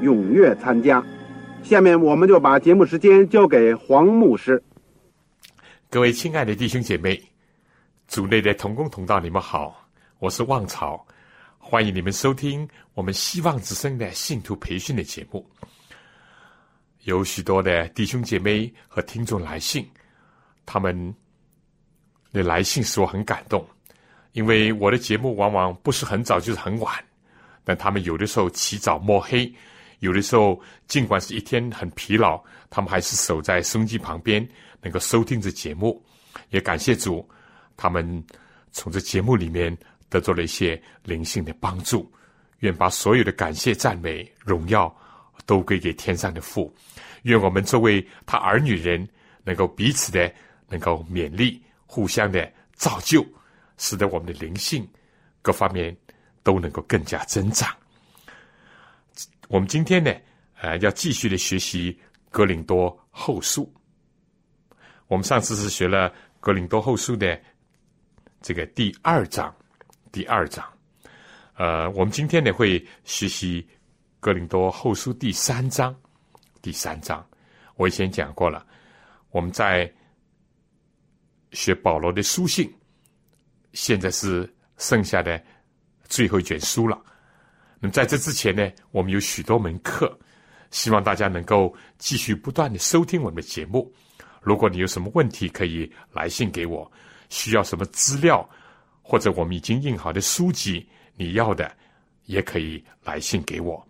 [0.00, 1.04] 踊跃参加。
[1.62, 4.62] 下面我们就把节目时间交给黄牧师。
[5.88, 7.20] 各位亲爱的弟兄姐妹，
[8.08, 11.06] 组内的同工同道，你们好，我是旺草，
[11.58, 15.44] 欢迎你们收听我们希望之声的信徒培训的节目。
[17.04, 19.88] 有许多的弟兄姐妹和听众来信，
[20.66, 21.14] 他们。
[22.32, 23.66] 的来信使我很感动，
[24.34, 26.94] 因为我的节目往往不是很早就是很晚，
[27.64, 29.52] 但他们有的时候起早摸黑，
[30.00, 34.46] 有的时候尽管是一天很疲劳，他们还是守在收音机旁边，
[34.82, 36.02] 能够收听着节目。
[36.50, 37.26] 也感谢主，
[37.76, 38.24] 他们
[38.72, 39.76] 从这节目里面
[40.08, 42.10] 得到了一些灵性的帮助。
[42.60, 44.94] 愿把所有的感谢、赞美、荣耀
[45.46, 46.70] 都归给天上的父。
[47.22, 49.08] 愿我们作为他儿女人，
[49.44, 50.30] 能够彼此的
[50.68, 51.62] 能够勉励。
[51.86, 53.26] 互相的造就，
[53.76, 54.86] 使得我们的灵性
[55.42, 55.96] 各方面
[56.42, 57.68] 都能够更加增长。
[59.48, 60.14] 我们今天呢，
[60.60, 61.92] 呃，要继续的学习
[62.30, 63.64] 《格林多后书》。
[65.08, 66.10] 我们上次是学了
[66.40, 67.40] 《格林多后书》的
[68.40, 69.54] 这个第二章，
[70.12, 70.64] 第二章。
[71.54, 73.62] 呃，我们今天呢会学习
[74.20, 75.94] 《格林多后书》第三章，
[76.62, 77.26] 第三章。
[77.76, 78.66] 我以前讲过了，
[79.30, 79.92] 我们在。
[81.52, 82.72] 学保罗的书信，
[83.72, 85.42] 现在是剩下的
[86.04, 86.96] 最后一卷书了。
[87.80, 90.16] 那么在这之前呢，我们有许多门课，
[90.70, 93.92] 希望大家能够继续不断的收听我们的节目。
[94.40, 96.88] 如果你有什么问题，可以来信给我；
[97.28, 98.48] 需要什么资料，
[99.02, 100.86] 或者我们已经印好的书籍，
[101.16, 101.74] 你要的
[102.26, 103.84] 也可以来信给我。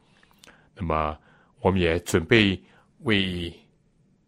[0.75, 1.19] 那么，
[1.61, 2.59] 我们也准备
[3.01, 3.53] 为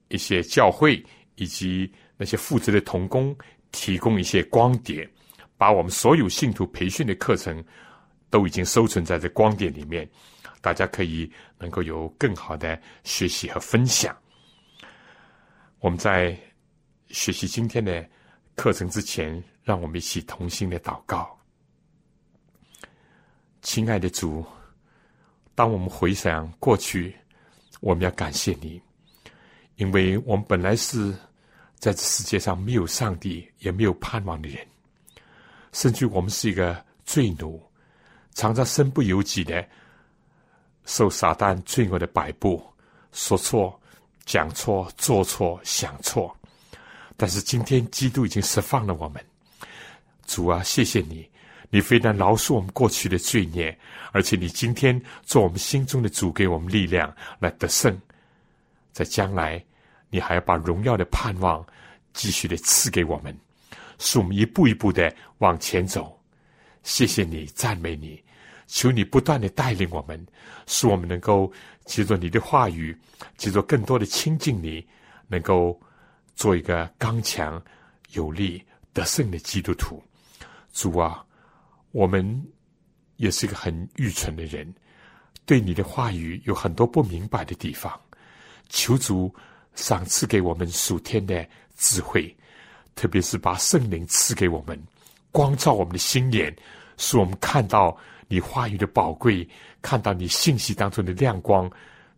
[0.09, 1.03] 一些教会
[1.37, 1.91] 以及。
[2.15, 3.37] 那些负责的童工
[3.73, 5.09] 提供一些光碟，
[5.57, 7.65] 把我们所有信徒培训的课程
[8.33, 10.09] 都已经收存在这光碟里面，
[10.63, 14.17] 大家可以能够有更好的学习和分享。
[15.81, 16.35] 我们在
[17.09, 18.09] 学习今天的
[18.57, 21.39] 课程之前，让我们一起同心的祷告。
[23.61, 24.45] 亲爱的主，
[25.55, 27.15] 当我们回想过去，
[27.81, 28.81] 我们要感谢你，
[29.77, 31.15] 因为我们本来是。
[31.83, 34.65] 在这世界上没有上帝，也没有盼望的人，
[35.73, 37.61] 甚至我们是一个罪奴，
[38.35, 39.67] 常常身不由己的
[40.85, 42.63] 受撒旦罪恶的摆布，
[43.13, 43.81] 说错、
[44.25, 46.37] 讲错、做错、想错。
[47.17, 49.25] 但是今天基督已经释放了我们，
[50.27, 51.29] 主啊，谢谢你，
[51.71, 53.79] 你非但饶恕我们过去的罪孽，
[54.13, 57.97] 而且你今天做我们心中的主，给我们力量来得胜，
[58.93, 59.63] 在将来。
[60.15, 61.67] 你还要把荣耀的盼望
[62.13, 63.35] 继续的赐给我们，
[63.99, 66.22] 使我们一步一步的往前走。
[66.83, 68.23] 谢谢你，赞美你，
[68.67, 70.27] 求你不断的带领我们，
[70.67, 71.53] 使我们能够
[71.85, 72.97] 接着你的话语，
[73.37, 74.87] 接着更多的亲近你，
[75.29, 75.81] 能够
[76.35, 77.63] 做一个刚强、
[78.13, 78.63] 有力、
[78.93, 80.03] 得胜的基督徒。
[80.73, 81.25] 主啊，
[81.91, 82.45] 我们
[83.17, 84.73] 也是一个很愚蠢的人，
[85.47, 88.01] 对你的话语有很多不明白的地方，
[88.69, 89.35] 求主。
[89.75, 91.49] 赏赐给我们属天的
[91.79, 92.37] 智慧，
[92.95, 94.79] 特别是把圣灵赐给我们，
[95.33, 96.55] 光照我们的心眼，
[96.99, 97.97] 使我们看到
[98.29, 99.49] 你话语的宝贵，
[99.81, 101.69] 看到你信息当中的亮光，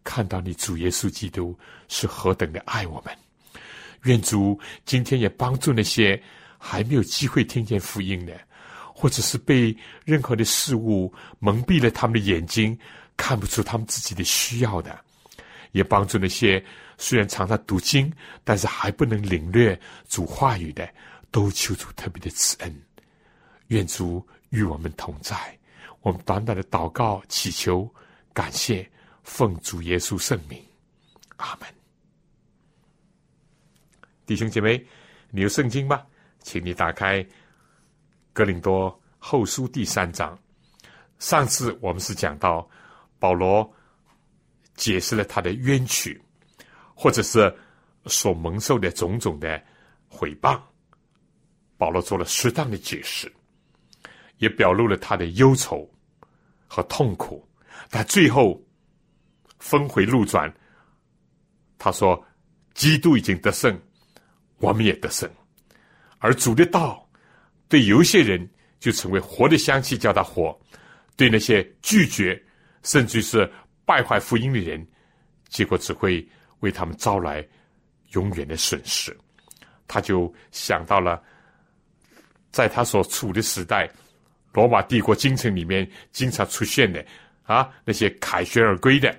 [0.02, 1.56] 看到你主耶稣基督
[1.88, 3.16] 是何等的爱我们。
[4.02, 6.20] 愿主今天也帮助那些
[6.58, 8.38] 还没有机会听见福音的，
[8.93, 9.75] 或者是被
[10.05, 12.78] 任何的事物蒙蔽了他们的眼睛，
[13.16, 14.99] 看不出他们自己的需要的，
[15.72, 16.62] 也帮助那些。
[16.96, 18.12] 虽然常常读经，
[18.44, 19.78] 但是还不能领略
[20.08, 20.88] 主话语的，
[21.32, 22.72] 都求主特别的慈恩。
[23.75, 25.37] 愿主与我们同在。
[26.03, 27.93] 我们短短的祷告祈求，
[28.32, 28.88] 感谢
[29.25, 30.62] 奉主耶稣圣名，
[31.38, 31.69] 阿门。
[34.25, 34.82] 弟兄姐妹，
[35.31, 36.06] 你有圣经吗？
[36.41, 37.25] 请你打开
[38.32, 40.38] 《格林多后书》第三章。
[41.19, 42.69] 上次我们是讲到
[43.19, 43.69] 保罗
[44.76, 46.21] 解释了他的冤屈，
[46.94, 47.53] 或者是
[48.06, 49.61] 所蒙受的种种的
[50.09, 50.61] 毁谤。
[51.76, 53.31] 保罗做了适当的解释，
[54.38, 55.88] 也表露了他的忧愁
[56.66, 57.46] 和痛苦。
[57.90, 58.60] 但最后
[59.58, 60.52] 峰回路转，
[61.78, 62.25] 他说
[62.75, 63.78] ：“基督已经得胜，
[64.58, 65.31] 我们也得胜。
[66.19, 67.08] 而主的道
[67.69, 68.48] 对有些人
[68.81, 70.52] 就成为活的香气，叫他活；
[71.16, 72.42] 对那些拒绝
[72.82, 73.50] 甚至是
[73.84, 74.87] 败坏福音的人，
[75.48, 76.26] 结果只会
[76.60, 77.46] 为他们招来
[78.12, 79.16] 永远的损失。”
[79.87, 81.22] 他就想到了，
[82.50, 83.88] 在他所处的时代，
[84.54, 87.04] 罗马帝国京城里面经常出现的。
[87.44, 89.14] 啊，那些凯旋而归的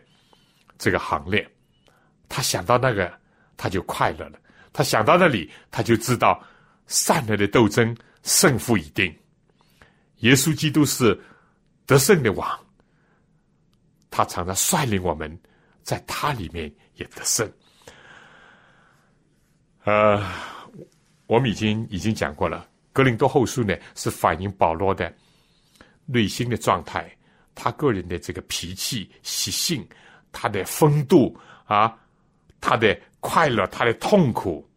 [0.80, 1.48] 这个行列，
[2.28, 3.14] 他想到那个，
[3.56, 4.40] 他就快乐了。
[4.74, 6.44] 他想到那里，他就知道
[6.88, 9.16] 善恶的斗争胜负已定。
[10.22, 11.16] 耶稣基督是
[11.86, 12.50] 得胜的王，
[14.10, 15.40] 他常常率领我们
[15.84, 17.48] 在他里面也得胜。
[19.84, 20.20] 呃，
[21.28, 22.62] 我们已经已经讲过了，
[22.92, 25.14] 《格林多后书》呢是反映保罗的
[26.06, 27.10] 内心的状态。
[27.58, 29.88] 他个人的这个脾气习性，
[30.34, 31.98] 他的风度啊，
[32.60, 34.70] 他的快乐，他的痛苦，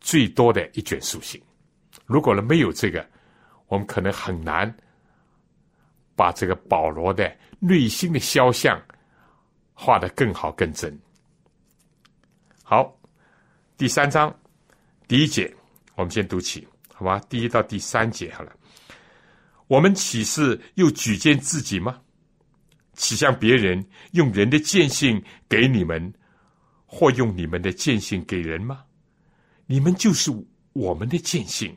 [0.00, 1.40] 最多的一卷书信。
[2.04, 3.08] 如果呢没有这个，
[3.68, 4.74] 我们可能很难
[6.16, 8.82] 把这个保罗的内心的肖像
[9.72, 10.98] 画得更好更真。
[12.64, 12.92] 好，
[13.76, 14.36] 第三章
[15.06, 15.54] 第一节，
[15.94, 17.20] 我们先读起，好吧？
[17.28, 18.52] 第一到第三节，好了。
[19.70, 22.00] 我们岂是又举荐自己吗？
[22.94, 26.12] 岂向别人用人的见性给你们，
[26.86, 28.82] 或用你们的见性给人吗？
[29.66, 30.32] 你们就是
[30.72, 31.76] 我们的见性，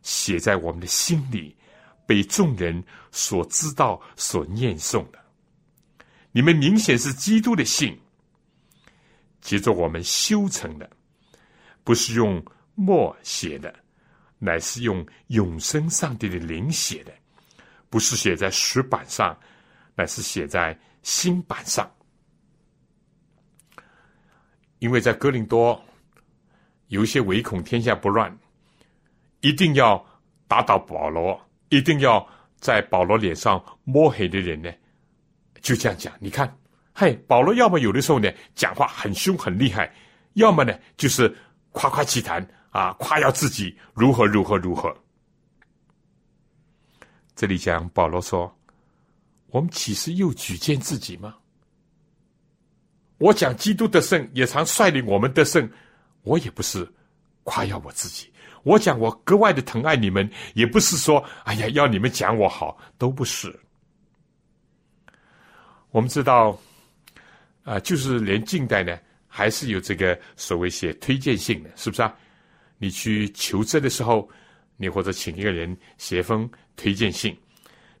[0.00, 1.54] 写在我们的心里，
[2.06, 5.22] 被众人所知道、所念诵的。
[6.32, 8.00] 你们明显是基督的信，
[9.42, 10.88] 接着我们修成的，
[11.84, 12.42] 不是用
[12.74, 13.83] 墨写的。
[14.44, 17.12] 乃是用永生上帝的灵写的，
[17.88, 19.34] 不是写在石板上，
[19.94, 21.90] 乃是写在新板上。
[24.80, 25.82] 因为在哥林多
[26.88, 28.38] 有一些唯恐天下不乱，
[29.40, 30.04] 一定要
[30.46, 32.24] 打倒保罗，一定要
[32.58, 34.70] 在保罗脸上摸黑的人呢，
[35.62, 36.12] 就这样讲。
[36.20, 36.54] 你看，
[36.92, 39.90] 嘿，保罗要么有的时候呢讲话很凶很厉害，
[40.34, 41.34] 要么呢就是
[41.72, 42.46] 夸夸其谈。
[42.74, 42.92] 啊！
[42.94, 44.92] 夸耀自己如何如何如何。
[47.36, 48.52] 这里讲保罗说
[49.46, 51.36] ：“我们岂是又举荐自己吗？
[53.18, 55.70] 我讲基督的圣，也常率领我们的圣。
[56.22, 56.92] 我也不是
[57.44, 58.28] 夸耀我自己。
[58.64, 63.56] 我讲我格外的疼爱你们，也不是说哎呀要你们讲我好，都不是。
[65.92, 66.58] 我们知道，
[67.62, 68.98] 啊，就是连近代呢，
[69.28, 72.12] 还是有这个所谓写推荐信的，是不是啊？”
[72.84, 74.28] 你去求职的时候，
[74.76, 76.46] 你或者请一个人写封
[76.76, 77.34] 推荐信，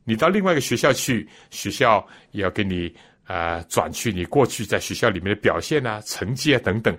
[0.04, 2.94] 你到另外一个学校去，学校也要给你
[3.24, 6.94] 啊转去你过去在学校里面的表现啊、成绩啊等等，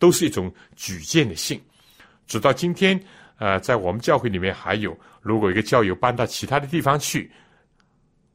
[0.00, 1.62] 都是一种举荐的信。
[2.26, 3.00] 直到今天，
[3.38, 7.30] 呃，在我们教会里面还有，如果一个教友搬到其他的地方去，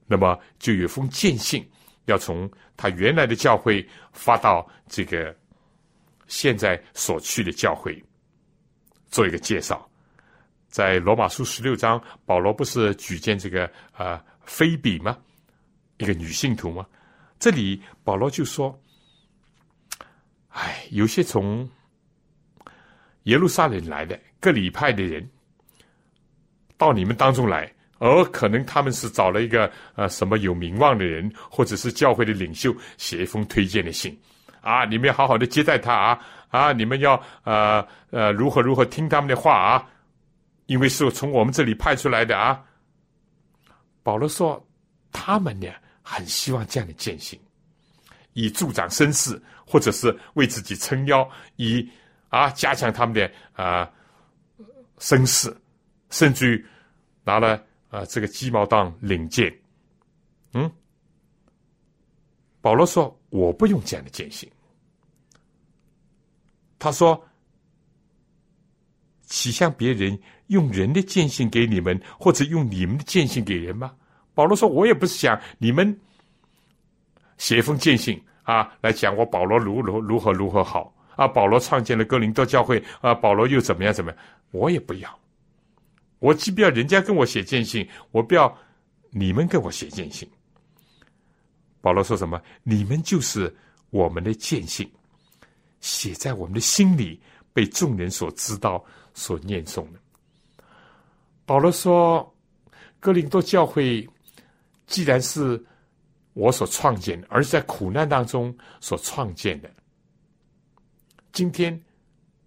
[0.07, 1.69] 那么就有封荐信，
[2.05, 5.35] 要从他原来的教会发到这个
[6.27, 8.01] 现在所去的教会。
[9.13, 9.87] 做一个介绍，
[10.69, 15.15] 在罗马书十六章，保罗不是举荐这个啊菲比吗？
[15.97, 16.83] 一个女信徒吗？
[17.37, 18.75] 这里保罗就说
[20.49, 21.69] ：“哎，有些从
[23.25, 25.29] 耶路撒冷来的各里派的人，
[26.75, 34.19] 到你们当中来，而可能他们是找了一个呃什么有名望的人，或者是教会的领袖，写一封推荐的信。”
[34.63, 34.85] 啊！
[34.85, 36.19] 你们要好好的接待他啊！
[36.47, 36.71] 啊！
[36.71, 39.85] 你们要呃呃如何如何听他们的话啊？
[40.67, 42.63] 因为是从我们这里派出来的啊。
[44.03, 44.65] 保罗说，
[45.11, 45.67] 他们呢
[46.01, 47.37] 很希望这样的践行，
[48.31, 51.85] 以助长声势，或者是为自己撑腰，以
[52.29, 53.91] 啊加强他们的啊
[54.97, 55.53] 声势，
[56.09, 56.65] 甚至于
[57.25, 59.53] 拿了啊这个鸡毛当领箭。
[60.53, 60.71] 嗯，
[62.61, 63.19] 保罗说。
[63.33, 64.47] 我不用这样的践行。
[66.77, 67.19] 他说
[69.25, 73.91] ：“岂向别人用人的践行给你们，或者用你们的践行给人吗？”
[74.35, 75.99] 保罗说：“我也不是想你们
[77.39, 84.19] 写一封荐信啊，来讲我保罗如如如何如何好啊，保罗创建了哥林多教会啊，保罗又怎么样怎么样，
[84.51, 85.19] 我也不要。
[86.19, 88.55] 我既不要人家跟我写荐信，我不要
[89.09, 90.29] 你们跟我写荐信。
[91.83, 92.41] 保罗说什么？
[92.63, 93.53] 你们就是
[93.89, 94.89] 我们的荐信，
[95.81, 97.21] 写在我们的心里，
[97.51, 98.81] 被众人所知道、
[99.13, 99.99] 所念诵的。
[101.45, 102.33] 保罗说
[103.01, 104.09] ：“哥林多教会
[104.87, 105.61] 既然是
[106.31, 109.69] 我所创建的，而是在苦难当中所创建的，
[111.33, 111.77] 今天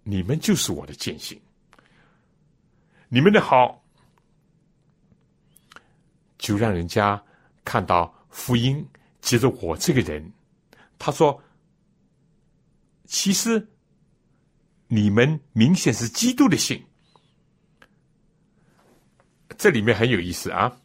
[0.01, 1.39] 你们就是我的践行。
[3.07, 3.79] 你们的好，
[6.39, 7.23] 就让人家
[7.63, 8.83] 看到福音。
[9.21, 10.31] 接着我这个人，
[10.97, 11.41] 他说：
[13.05, 13.67] 其实
[14.87, 16.83] 你们明显是基督的信。”
[19.57, 20.77] 这里面很有意思啊！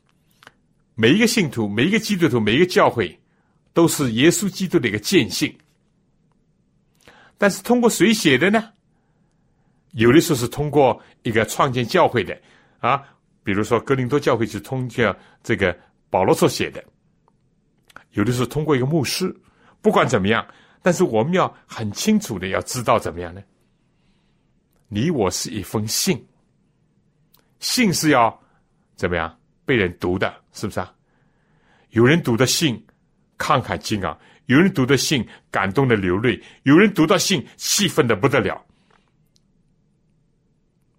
[0.94, 3.20] 每一个信徒、每一个基督徒、每一个教会，
[3.74, 5.54] 都是耶稣基督的一个见信。
[7.36, 8.72] 但是通过谁写的呢？
[9.90, 12.40] 有的时候是通过一个创建教会的
[12.80, 13.02] 啊，
[13.44, 16.82] 比如说哥林多教会是通过这个保罗所写的；
[18.12, 19.34] 有的时候通过一个牧师。
[19.80, 20.46] 不管怎么样，
[20.80, 23.42] 但是我们要很清楚的要知道怎么样呢？
[24.88, 26.26] 你我是一封信，
[27.58, 28.40] 信是要。
[28.94, 30.94] 怎么样被人读的，是不是啊？
[31.90, 32.76] 有人读的信
[33.36, 34.16] 慷慨激昂，
[34.46, 38.64] 有人读的信感动的流泪，有人读到信气愤的不得了。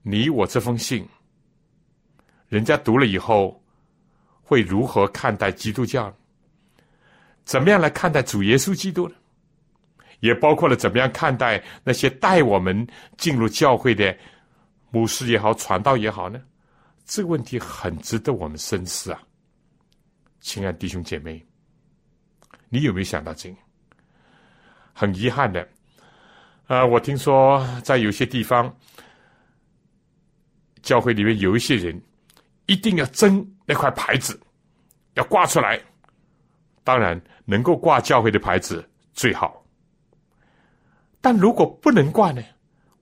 [0.02, 1.08] 你我这封信，
[2.50, 3.64] 人家读了以后
[4.42, 6.14] 会如何看待基督教？
[7.44, 9.16] 怎么样来看待主耶稣基督呢？
[10.20, 14.18] 也包括了怎么样看待那些带我们进入教会的
[14.90, 16.42] 牧师也好，传道也好呢？
[17.06, 19.22] 这个问题很值得我们深思啊，
[20.40, 21.46] 亲爱弟兄姐妹，
[22.70, 23.58] 你有没有想到这个？
[24.94, 25.68] 很遗憾的，
[26.68, 28.74] 啊，我听说在有些地方，
[30.82, 32.02] 教会里面有一些人
[32.68, 34.40] 一定要争那块牌子，
[35.16, 35.82] 要挂出来。
[36.84, 39.66] 当然，能够挂教会的牌子最好，
[41.22, 42.44] 但如果不能挂呢？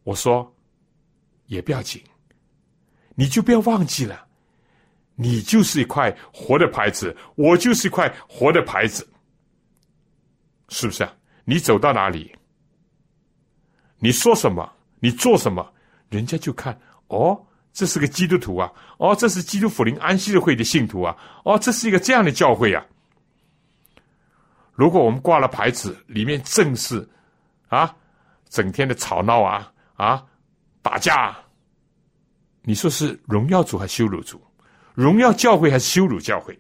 [0.04, 0.56] 我说
[1.48, 2.02] 也不要紧。
[3.14, 4.26] 你就不要忘记了，
[5.16, 9.08] 你就是一块活的牌子，我就是一块活的牌子，
[10.70, 11.14] 是不是啊？
[11.44, 12.34] 你走到哪里，
[14.00, 15.74] 你说什么，你做什么，
[16.10, 22.84] 人家就看哦，这是个基督徒啊，哦，这是基督福临安息日会的信徒啊，哦，这是一个这样的教会啊。
[24.82, 27.08] 如果我们挂了牌子，里面正是
[27.68, 27.96] 啊，
[28.50, 30.26] 整天的吵闹啊啊，
[30.82, 31.38] 打架。
[32.64, 34.42] 你说是荣耀主还是羞辱主？
[34.96, 36.60] 荣耀教会还是羞辱教会？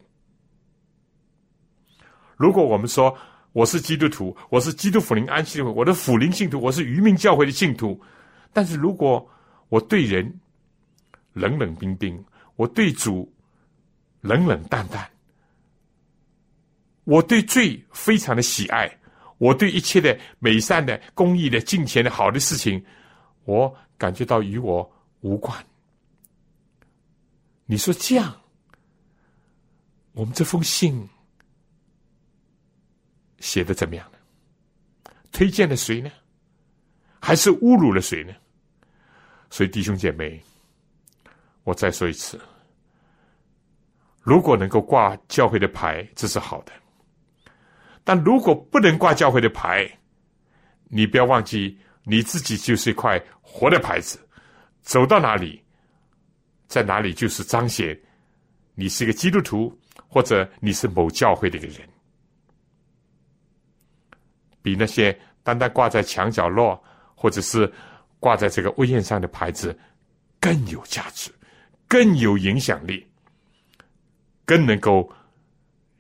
[2.37, 3.17] 如果我们说
[3.53, 7.99] 我是基督徒，我是基督福临安息会，我的福临信徒，我是渔民教会的信徒，
[8.53, 9.27] 但是如果
[9.69, 10.31] 我对人
[11.33, 12.23] 冷冷冰冰，
[12.55, 13.33] 我对主
[14.19, 15.09] 冷冷淡淡，
[17.11, 18.89] 我对罪非常的喜爱，
[19.37, 22.81] 我对一切的美善的、公益的、金钱的好的事情，
[23.43, 24.89] 我感觉到与我
[25.19, 25.53] 无关。
[27.65, 28.33] 你说这样，
[30.13, 31.05] 我们这封信
[33.39, 34.17] 写的怎么样呢？
[35.33, 36.09] 推荐了谁呢？
[37.19, 38.33] 还是侮辱了谁呢？
[39.49, 40.41] 所以弟兄姐妹，
[41.65, 42.39] 我再说一次：
[44.21, 46.71] 如果能够挂教会的牌，这是好的；
[48.03, 49.89] 但如果不能挂教会的牌，
[50.89, 54.20] 你不要忘记，你自己就是一块活的牌子，
[54.81, 55.62] 走到哪里。
[56.67, 58.00] 在哪里就是彰显
[58.75, 59.77] 你是一个基督徒，
[60.08, 61.81] 或者你是某教会的一个人，
[64.62, 65.12] 比那些
[65.43, 66.81] 单单挂在墙角落
[67.13, 67.70] 或者是
[68.22, 69.77] 挂在这个屋檐上的牌子
[70.39, 71.29] 更有价值，
[71.89, 73.05] 更有影响力，
[74.46, 75.12] 更能够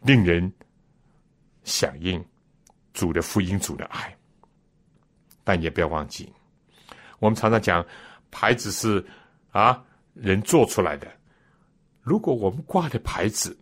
[0.03, 0.49] 令人
[1.63, 2.23] 响应
[2.93, 4.15] 主的福音、主的爱。
[5.43, 6.31] 但也不要忘记，
[7.19, 7.85] 我们常常讲
[8.29, 9.05] 牌子是
[9.51, 9.83] 啊。
[10.13, 11.09] 人做出来的，
[12.01, 13.57] 如果我们挂的牌子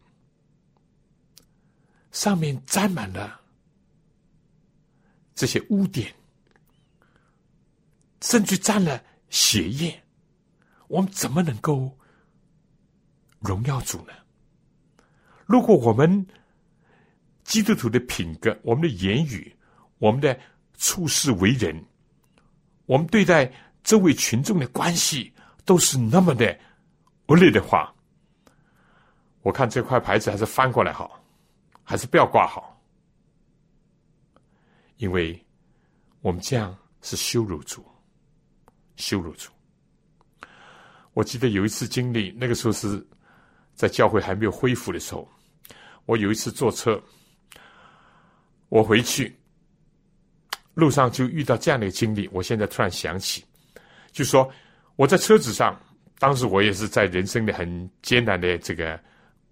[2.11, 3.39] 上面沾满了
[5.35, 6.11] 这些污点，
[8.21, 10.03] 甚至沾了血液，
[10.87, 11.95] 我们怎么能够
[13.41, 14.13] 荣耀主呢？
[15.45, 16.25] 如果我们
[17.49, 19.51] 基督徒的品格、我们的言语、
[19.97, 20.39] 我们的
[20.77, 21.83] 处事为人，
[22.85, 23.51] 我们对待
[23.83, 25.33] 周围群众的关系，
[25.65, 26.55] 都是那么的
[27.25, 27.91] 恶劣的话，
[29.41, 31.19] 我看这块牌子还是翻过来好，
[31.81, 32.79] 还是不要挂好。
[34.97, 35.43] 因为
[36.21, 37.83] 我们这样是羞辱主，
[38.95, 39.49] 羞辱主。
[41.13, 43.03] 我记得有一次经历，那个时候是
[43.73, 45.27] 在教会还没有恢复的时候，
[46.05, 47.01] 我有一次坐车，
[48.69, 49.35] 我回去
[50.73, 52.29] 路上就遇到这样的经历。
[52.31, 53.43] 我现在突然想起，
[54.11, 54.49] 就说
[54.95, 55.79] 我在车子上，
[56.17, 58.99] 当时我也是在人生的很艰难的这个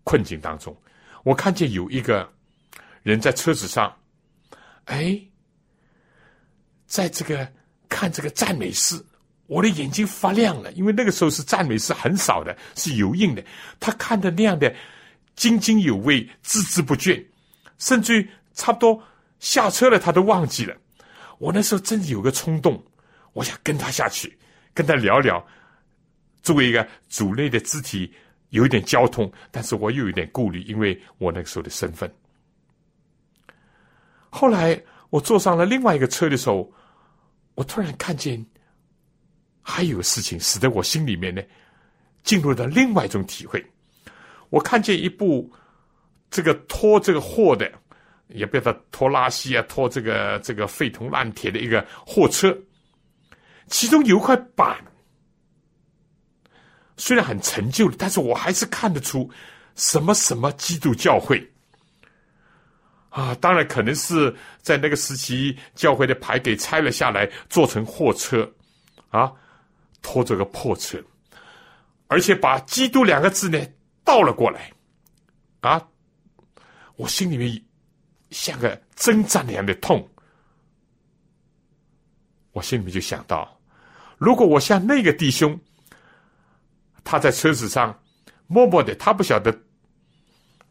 [0.04, 0.76] 困境当中，
[1.24, 2.32] 我看见有一个
[3.04, 3.94] 人在车子上，
[4.86, 5.20] 哎，
[6.86, 7.52] 在这个
[7.90, 8.96] 看这个赞美诗。
[9.48, 13.42] 我的眼睛发亮了，因为那个时候是赞美是很少的，是油印的。
[13.80, 14.76] 他看的那样的
[15.38, 17.26] 津津有味、孜孜不倦，
[17.78, 19.02] 甚至于差不多
[19.40, 20.76] 下车了，他都忘记了。
[21.38, 22.84] 我那时候真的有个冲动，
[23.32, 24.38] 我想跟他下去，
[24.74, 25.42] 跟他聊聊。
[26.42, 28.14] 作为一个主内的肢体，
[28.50, 32.12] 有一点交通，但是我又有点顾虑，因为我那个时候的身份。
[34.30, 34.78] 后来
[35.10, 36.70] 我坐上了另外一个车的时候，
[37.56, 38.46] 我突然看见。
[39.70, 41.42] 还有事情使得我心里面呢，
[42.24, 43.62] 进入了另外一种体会。
[44.50, 45.52] 我看见一部
[46.32, 47.70] 这个拖这个货的，
[48.28, 52.58] 也被他拖拉机啊，拖这个这个废铜烂铁的一个货车，
[53.68, 54.78] 其中有一块板，
[56.96, 59.30] 虽然很陈旧但是我还是看得出
[59.76, 61.46] 什么什么基督教会
[63.10, 68.50] 啊，当然可能是在那个时期教会的牌给拆了下来，做成货车
[69.10, 69.32] 啊。
[70.04, 71.04] 拖着个破车，
[72.08, 73.60] 而且把“基督”两个字呢
[74.06, 74.72] 倒了过来，
[75.60, 75.86] 啊！
[76.96, 77.62] 我心里面
[78.30, 80.08] 像个针扎一样的痛。
[82.52, 83.60] 我心里面就想到，
[84.18, 85.60] 如果我像那个弟兄，
[87.04, 87.98] 他在车子上
[88.48, 89.56] 默默的，他不晓得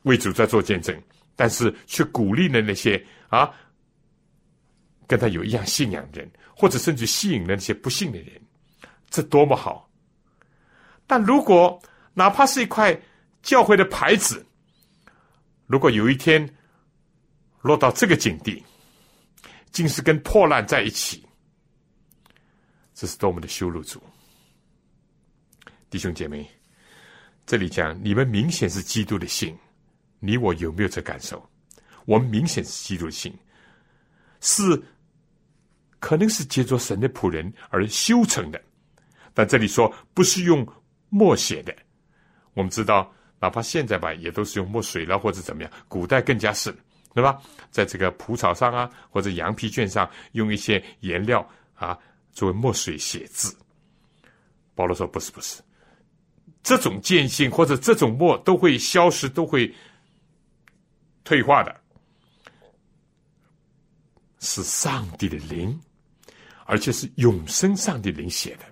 [0.02, 1.00] 为主在做见证，
[1.36, 3.50] 但是却鼓励了那些啊
[5.06, 8.40] 跟他有一样信仰的人，或者甚至吸引了那些不信的人。
[9.08, 9.88] 这多么好！
[11.06, 11.80] 但如果
[12.14, 13.00] 哪怕是一块
[13.42, 14.44] 教会的牌子，
[15.66, 16.52] 如果有一天
[17.66, 18.62] 落到这个境地，
[19.72, 21.26] 竟是跟破烂在一起，
[22.94, 24.00] 这是多么的羞辱主！
[25.90, 26.48] 弟兄姐妹，
[27.44, 29.56] 这里讲你们明显是基督的信，
[30.20, 31.44] 你我有没有这感受？
[32.04, 33.36] 我们明显是基督的信，
[34.40, 34.80] 是
[35.98, 38.62] 可能是借着神的仆人而修成的。
[39.34, 40.66] 但这里说不是用
[41.08, 41.76] 墨写的，
[42.54, 45.70] 我们知道，哪怕现在吧，也都是用墨水了或者怎么样。
[45.88, 46.74] 古代更加是，
[47.16, 47.40] 对吧？
[47.70, 51.40] 在这个蒲草上啊，或者羊皮卷上，用一些颜料
[51.74, 51.98] 啊
[52.30, 53.56] 作为墨水写字。
[54.74, 55.62] 保罗说：“不是，不是，
[56.62, 59.74] 这种见性或者这种墨都会消失，都会
[61.24, 61.74] 退化的，
[64.40, 65.80] 是上帝的灵，
[66.66, 68.66] 而且是永生上帝灵写的。”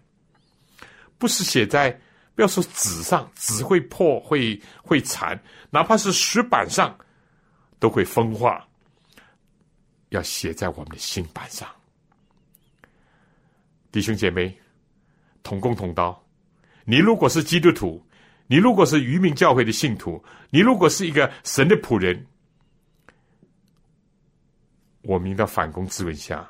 [1.17, 1.99] 不是写在，
[2.35, 6.95] 不要说纸上，纸会破，会会残，哪怕是石板上，
[7.79, 8.67] 都会风化。
[10.11, 11.69] 要写在我们的心板上，
[13.91, 14.57] 弟兄姐妹，
[15.43, 16.25] 同工同刀。
[16.85, 18.01] 你如果是基督徒，
[18.47, 22.25] 你如果是渔民教会的信徒，你如果是一个神的仆人，
[25.03, 26.49] 我们的反攻质问下，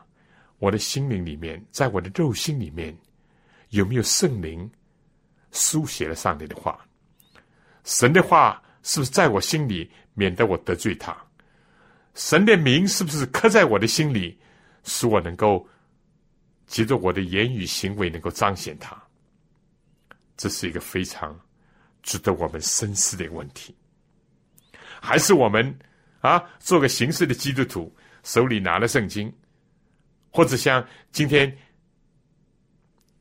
[0.59, 2.95] 我的心灵里面，在我的肉心里面。
[3.71, 4.71] 有没有圣灵
[5.51, 6.79] 书写了上帝的话？
[7.83, 11.17] 神的话是不是在我心里，免得我得罪他？
[12.15, 14.39] 神的名是不是刻在我的心里，
[14.85, 15.69] 使我能够
[16.67, 18.97] 借着我的言语行为能够彰显他？
[20.37, 21.39] 这是一个非常
[22.03, 23.75] 值得我们深思的问题。
[25.01, 25.79] 还是我们
[26.21, 29.31] 啊，做个形式的基督徒，手里拿了圣经，
[30.31, 31.55] 或者像今天。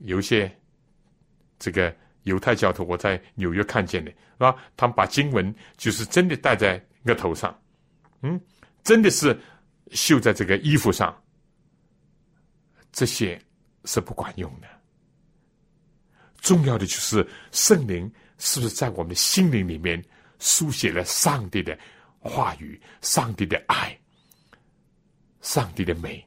[0.06, 0.54] 有些
[1.58, 4.56] 这个犹太教徒，我在纽约看见的，是吧？
[4.76, 7.58] 他们把经文就是真的戴在额头上，
[8.22, 8.40] 嗯，
[8.84, 9.40] 真的是
[9.92, 11.16] 绣在这个衣服上，
[12.92, 13.40] 这些
[13.86, 14.68] 是不管用的。
[16.42, 20.04] 重要的就是圣灵是不是在我们的心灵里面
[20.40, 21.78] 书写了上帝的
[22.20, 23.98] 话语、上帝的爱、
[25.42, 26.26] 上帝的美，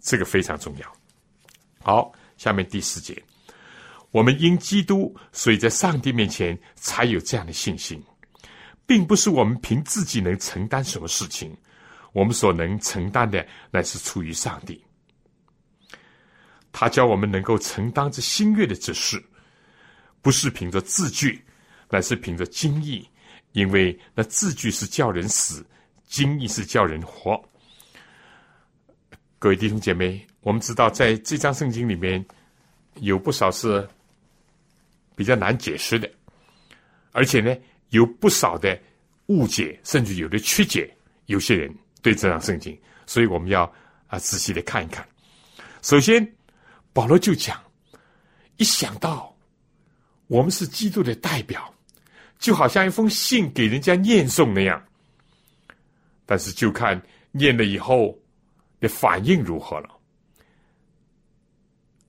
[0.00, 0.96] 这个非常重要。
[1.82, 2.12] 好。
[2.36, 3.22] 下面第四节，
[4.10, 8.02] 我们因基督，所以在上帝面前才有这样的信心，
[8.86, 11.56] 并不是我们凭自己能承担什么事情，
[12.12, 14.82] 我们所能承担的乃是出于上帝。
[16.72, 19.22] 他教我们能够承担这新月的指示，
[20.22, 21.44] 不是凭着字句，
[21.88, 23.08] 乃是凭着经意，
[23.52, 25.64] 因为那字句是叫人死，
[26.06, 27.40] 经意是叫人活。
[29.38, 32.24] 各位弟兄姐妹，我们知道在这张圣经里面
[32.96, 33.88] 有不少是
[35.20, 36.10] 比较难解释的，
[37.12, 37.54] 而且呢
[37.90, 38.80] 有不少的
[39.26, 40.90] 误解，甚至有的曲解。
[41.26, 43.70] 有些人对这张圣经，所以我们要
[44.06, 45.06] 啊仔细的看一看。
[45.82, 46.26] 首先，
[46.94, 47.62] 保罗就讲，
[48.56, 49.36] 一想到
[50.26, 51.70] 我们是基督的代表，
[52.38, 54.82] 就好像一封信给人家念诵那样。
[56.24, 56.98] 但是就看
[57.30, 58.18] 念了以后
[58.80, 59.90] 的反应如何了。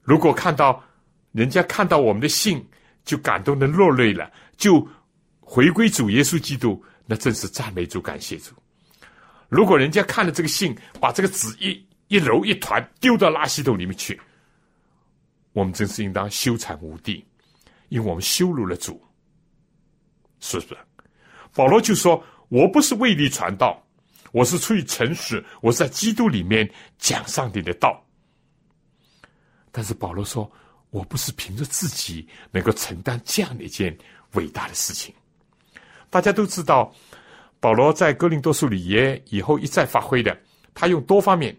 [0.02, 0.82] 如果看到
[1.34, 2.66] 人家看到我们的信
[3.04, 4.88] 就感动的落泪了，就
[5.40, 8.54] 回归主耶稣基督，那真是赞美主、感谢主。
[9.50, 14.20] 如果人家看了这个信，把这个纸一一揉一团丢到垃圾桶里面去，
[15.54, 17.26] 我们真是应当羞惭无地，
[17.90, 19.02] 因为我们羞辱了主，
[20.40, 20.78] 是不是？
[21.54, 23.86] 保罗就说：“我不是为你传道，
[24.32, 28.02] 我是出于诚实，我是在基督里面讲上帝的道。”
[29.70, 30.50] 但是保罗说
[30.92, 33.98] ：“我不是凭着自己能够承担这样的一件
[34.34, 35.14] 伟大的事情。”
[36.10, 36.94] 大家都知道。
[37.62, 40.36] 保罗在哥林多书里也以后一再发挥的，
[40.74, 41.56] 他用多方面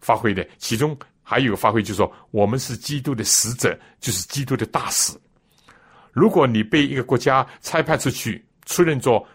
[0.00, 5.12] 发挥的，其中还有个发挥，就是说我们是基督的使者，就是基督的大使。
[6.12, 9.28] 如果你被一个国家差派出去出任做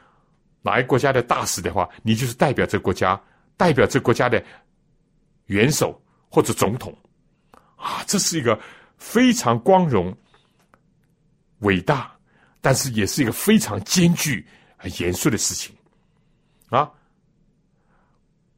[0.64, 3.22] 哪一个国家的大使的话，你就是代表这个国家，
[3.56, 4.44] 代表这个国家的
[5.46, 6.92] 元首或者总统
[7.76, 8.60] 啊，这是一个
[8.98, 10.16] 非常光荣、
[11.60, 12.12] 伟大，
[12.62, 14.46] 但是也是一个非常艰巨。
[14.80, 15.76] 很严肃的事情，
[16.70, 16.88] 啊，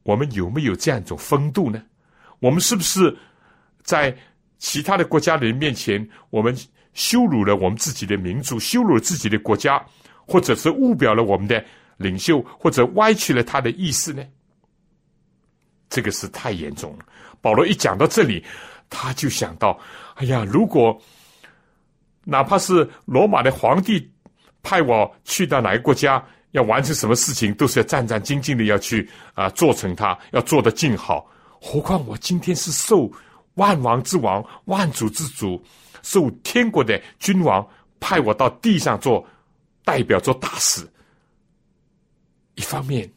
[0.02, 1.82] 我们有没有这样一种风度呢？
[2.40, 3.16] 我们是不是
[3.82, 4.14] 在
[4.58, 6.54] 其他的国家人面前，我们
[6.92, 9.82] 羞辱了我们自己的民族，羞辱了自己的国家，
[10.26, 11.64] 或者是误表了我们的
[11.96, 14.22] 领袖，或者歪曲了他的意思呢？
[15.88, 17.06] 这个是太严重了。
[17.40, 18.44] 保罗一讲到这里，
[18.90, 19.78] 他就想到：
[20.16, 21.00] 哎呀，如果
[22.24, 24.10] 哪怕是罗马的皇帝。
[24.62, 31.26] 派我去到哪个国家，要完成什么事情，都是要战战兢兢的要去啊，做成它，要做得尽好。
[31.58, 33.10] 何况我今天是受
[33.54, 35.58] 万王之王、万主之主、
[36.02, 37.66] 受天国的君王
[38.00, 39.26] 派我到地上做
[39.82, 40.86] 代表、做大使。
[42.54, 43.10] 一方面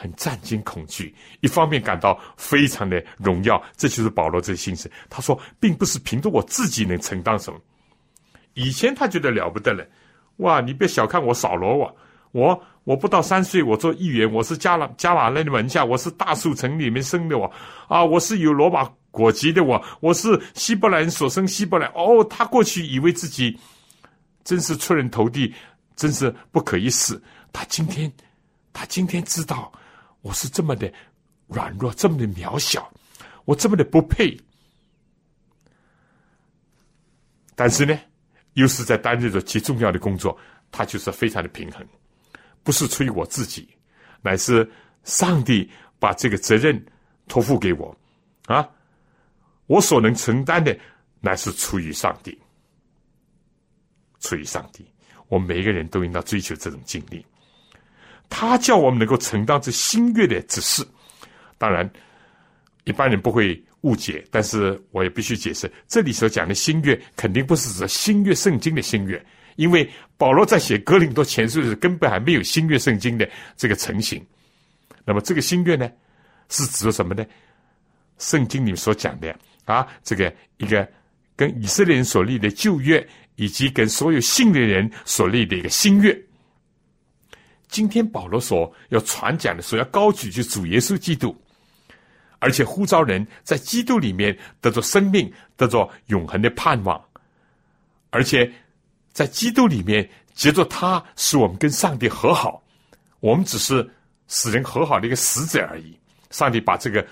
[0.00, 3.62] 很战惊恐惧，一方面感到非常的荣耀。
[3.76, 4.90] 这就是保罗这心思。
[5.10, 7.60] 他说，并不是凭着我自己能承担什么。
[8.54, 9.84] 以前他觉得了不得了。
[10.38, 10.58] 哇！
[10.62, 11.96] 你别小看我扫罗我，
[12.32, 17.52] 我我不到三岁，我做议员，我是加拉加瓦勒的门下，我是大树城里面生的我，
[17.88, 21.86] 啊，我是有罗马国籍的我，我是希伯来人所生希伯来。
[21.88, 23.54] 哦，他过去以为自己
[24.42, 25.54] 真是出人头地，
[25.94, 27.20] 真是不可一世。
[27.52, 28.10] 他今天，
[28.72, 29.70] 他今天知道
[30.22, 30.92] 我是这么的
[31.46, 32.92] 软弱，这么的渺小，
[33.44, 34.36] 我这么的不配。
[37.54, 37.98] 但是呢？
[38.54, 40.36] 又是在担任着极重要的工作，
[40.72, 41.86] 他就是非常的平衡，
[42.64, 43.68] 不是出于我自己，
[44.22, 44.68] 乃是
[45.04, 46.84] 上帝把这个责任
[47.28, 47.96] 托付给我，
[48.46, 48.68] 啊，
[49.66, 50.76] 我所能承担的
[51.20, 52.36] 乃是出于上帝，
[54.18, 54.84] 出于上帝，
[55.28, 57.24] 我们每一个人都应当追求这种经历，
[58.30, 60.82] 他叫我们能够承担这新月的指示，
[61.58, 61.88] 当然，
[62.84, 63.62] 一般人不会。
[63.82, 69.24] 误解，但是我也必须解释，这里所讲的新约肯定不是指新约圣经的新约，
[69.56, 74.22] 因为保罗在写哥林多前书时根本还没有新约圣经的这个成型。
[75.02, 75.90] 那么这个新约呢，
[76.50, 77.24] 是指什么呢？
[78.18, 80.86] 圣经里面所讲的啊，这个一个
[81.34, 83.02] 跟以色列人所立的旧约，
[83.36, 86.14] 以及跟所有信的人所立的一个新约。
[87.70, 91.34] 今天保罗所要传讲的，所要高举就主耶稣基督。
[92.38, 96.98] 而且呼召人在基督里面得着生命，得着永恒的盼望，
[98.08, 98.50] 而且
[99.12, 102.62] 在基督里面接着他使我们跟上帝和好，
[103.20, 103.88] 我们只是
[104.26, 105.94] 使人和好的一个使者而已。
[106.30, 107.06] 上帝把这个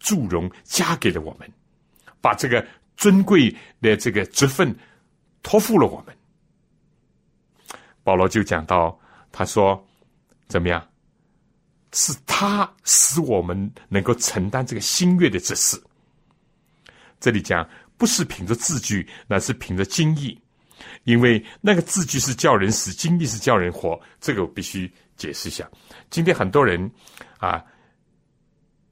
[0.00, 1.46] 祝融加给了我们，
[2.22, 4.74] 把这个尊贵的这个职分
[5.42, 6.16] 托付了我们。
[8.02, 8.98] 保罗就讲到，
[9.36, 9.86] 他说
[10.48, 10.82] 怎么样？
[11.92, 15.78] 是他使我们能够承担这个新月的指示。
[17.20, 17.68] 这里讲
[17.98, 20.40] 不是凭着字句，乃是凭着经义，
[21.04, 24.00] 因为那个字句是叫人死，经义是叫人活。
[24.20, 25.70] 这个我必须解释一下。
[26.08, 26.90] 今天很多人
[27.38, 27.62] 啊，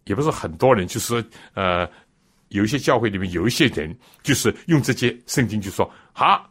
[0.04, 1.90] 也不是很多人，就是说，呃，
[2.48, 6.50] 有一些教会里面有一些人，就是用这些圣经就说：好，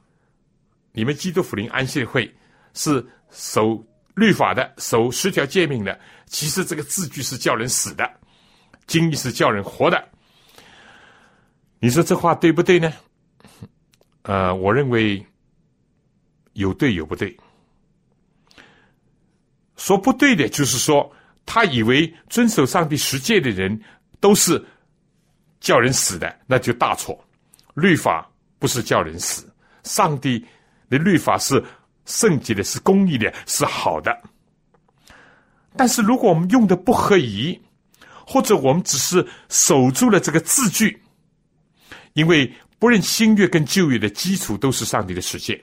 [0.91, 2.31] 你们基督福临安息会
[2.73, 3.83] 是守
[4.15, 5.99] 律法的，守十条诫命的。
[6.27, 8.09] 其实这个字句是叫人死的，
[8.87, 10.07] 经义是叫人活的。
[11.79, 12.93] 你说这话对不对呢？
[14.21, 15.23] 呃，我认为
[16.53, 17.35] 有对有不对。
[19.75, 21.11] 说不对的，就是说
[21.45, 23.77] 他以为遵守上帝十诫的人
[24.21, 24.63] 都是
[25.59, 27.21] 叫人死的，那就大错。
[27.73, 29.51] 律法不是叫人死，
[29.83, 30.45] 上帝
[30.89, 31.61] 的律法是
[32.05, 34.17] 圣洁的，是公义的，是好的。
[35.75, 37.59] 但是如果我们用的不合宜，
[38.25, 41.01] 或者我们只是守住了这个字句，
[42.13, 45.59] 因为不论新月跟旧月的基础都是上帝的实践。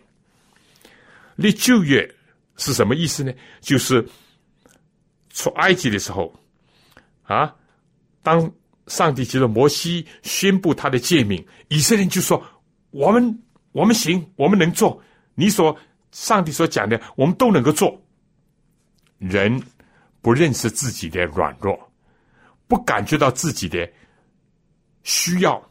[1.36, 2.12] 立旧月
[2.56, 3.32] 是什么意思呢？
[3.60, 4.06] 就是
[5.30, 6.34] 出埃及的时候，
[7.22, 7.54] 啊，
[8.22, 8.50] 当
[8.88, 12.42] 上帝接着摩西宣布他的诫命，以色列人就说
[12.90, 15.00] ：“我们我们行，我们能做。
[15.34, 15.74] 你所
[16.12, 18.00] 上帝所讲的，我们都能够做。”
[19.18, 19.62] 人
[20.22, 21.78] 不认识自己的软弱，
[22.66, 23.90] 不感觉到自己的
[25.02, 25.62] 需要。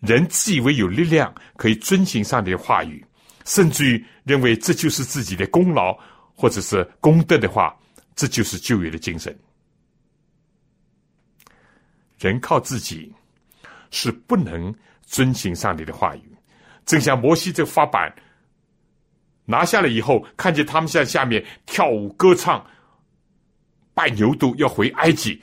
[0.00, 3.04] 人自以为有力量可以遵行上帝的话语，
[3.44, 5.96] 甚至于认为这就是自己的功劳
[6.34, 7.76] 或者是功德的话，
[8.16, 9.38] 这就是旧约的精神。
[12.18, 13.12] 人靠自己
[13.90, 16.22] 是不能遵行上帝的话语。
[16.84, 18.12] 正像摩西这个发板
[19.44, 22.64] 拿下来以后，看见他们在下面跳舞歌唱、
[23.94, 25.42] 拜牛犊，要回埃及，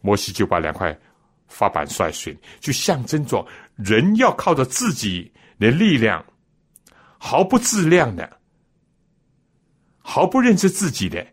[0.00, 0.96] 摩西就把两块。
[1.46, 6.24] 发板摔碎，就象征着人要靠着自己的力量，
[7.16, 8.40] 毫不自量的，
[10.00, 11.24] 毫不认识自己的，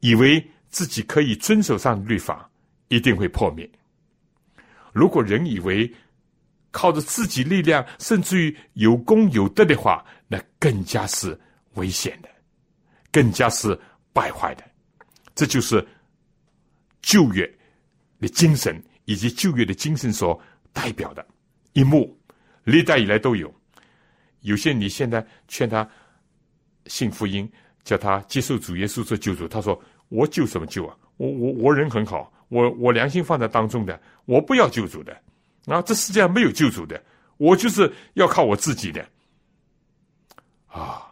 [0.00, 2.48] 以为自己可以遵守上律法，
[2.88, 3.68] 一定会破灭。
[4.94, 5.92] 如果人以为
[6.76, 11.38] 靠着自己力量，甚至于有功有德的话，那更加是
[11.76, 12.28] 危险的，
[13.10, 13.78] 更加是
[14.12, 14.62] 败坏的。
[15.34, 15.82] 这就是
[17.00, 17.50] 旧约
[18.20, 18.76] 的精神。
[19.08, 20.36] 以及旧约的精神所
[20.72, 21.24] 代表的
[21.74, 22.12] 一幕，
[22.64, 23.54] 历代以来都有。
[24.40, 25.88] 有些你现在劝他
[26.86, 27.48] 信福音，
[27.84, 30.96] 叫他接受主耶稣做救主，他说：“我救什么救啊？
[31.18, 35.16] 我我我人很好，我我良心放在当中的，我不要救主的。
[35.66, 37.02] 啊，这世界上没有救主的，
[37.36, 39.06] 我就是要靠我自己的。”
[40.66, 41.02] 啊，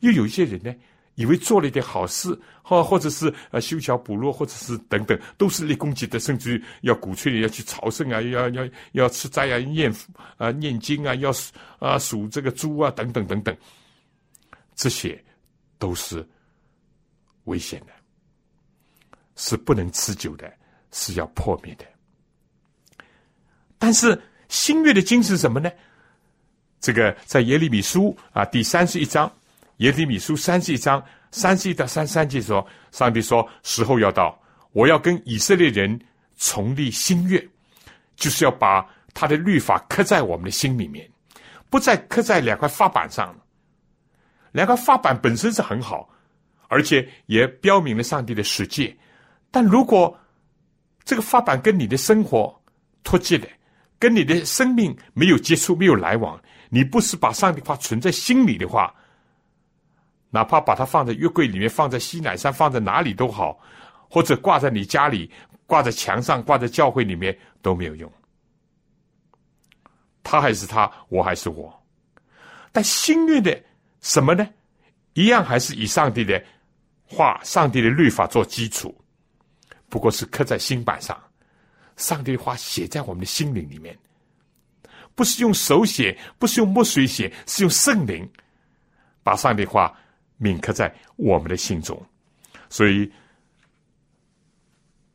[0.00, 0.74] 又有一些人呢。
[1.18, 9.90] 以为做了一点好事，或或者是呃修桥补路，或者是等等，都是立功绩德，甚至于要鼓吹人要去朝圣啊，要要要吃斋啊，念
[10.36, 11.32] 啊念经啊，要
[11.78, 13.56] 啊数这个猪啊，等等等等，
[14.74, 15.18] 这些
[15.78, 16.22] 都是
[17.44, 17.92] 危险的，
[19.36, 20.52] 是不能持久的，
[20.92, 21.86] 是要破灭的。
[23.78, 25.70] 但是新月的精神什么呢？
[26.80, 29.30] 这个在耶利米书啊第三十一章。
[29.78, 34.40] 耶利米书三十一章三十一到三三节说：“上帝说，时候要到，
[34.72, 36.00] 我要跟以色列人
[36.38, 37.46] 重立新约，
[38.14, 41.06] 就是要把他的律法刻在我们的心里面，
[41.68, 43.44] 不再刻在两块发板上了。
[44.52, 46.08] 两块发板本身是很好，
[46.68, 48.96] 而且也标明了上帝的世界。
[49.50, 50.18] 但如果
[51.04, 52.58] 这个发板跟你的生活
[53.04, 53.46] 脱节的，
[53.98, 58.94] 跟你的生命没有接触、没有来往，你不是把上帝话存在心里的话。”
[60.28, 63.58] 哪怕把它放在月柜里面，放在西乃山，放在哪里都好，
[64.10, 65.30] 或者挂在你家里，
[65.66, 68.12] 挂在墙上，挂在教会里面都没有用。
[70.22, 71.72] 他还是他，我还是我。
[72.72, 73.58] 但新约的
[74.00, 74.46] 什么呢？
[75.14, 76.44] 一样还是以上帝的
[77.06, 78.94] 话、上帝的律法做基础，
[79.88, 81.18] 不过是刻在心板上。
[81.96, 83.98] 上帝的话写在我们的心灵里面，
[85.14, 88.28] 不是用手写，不是用墨水写，是用圣灵
[89.22, 89.96] 把上帝的话。
[90.38, 91.98] 铭刻在我们的心中，
[92.68, 93.10] 所以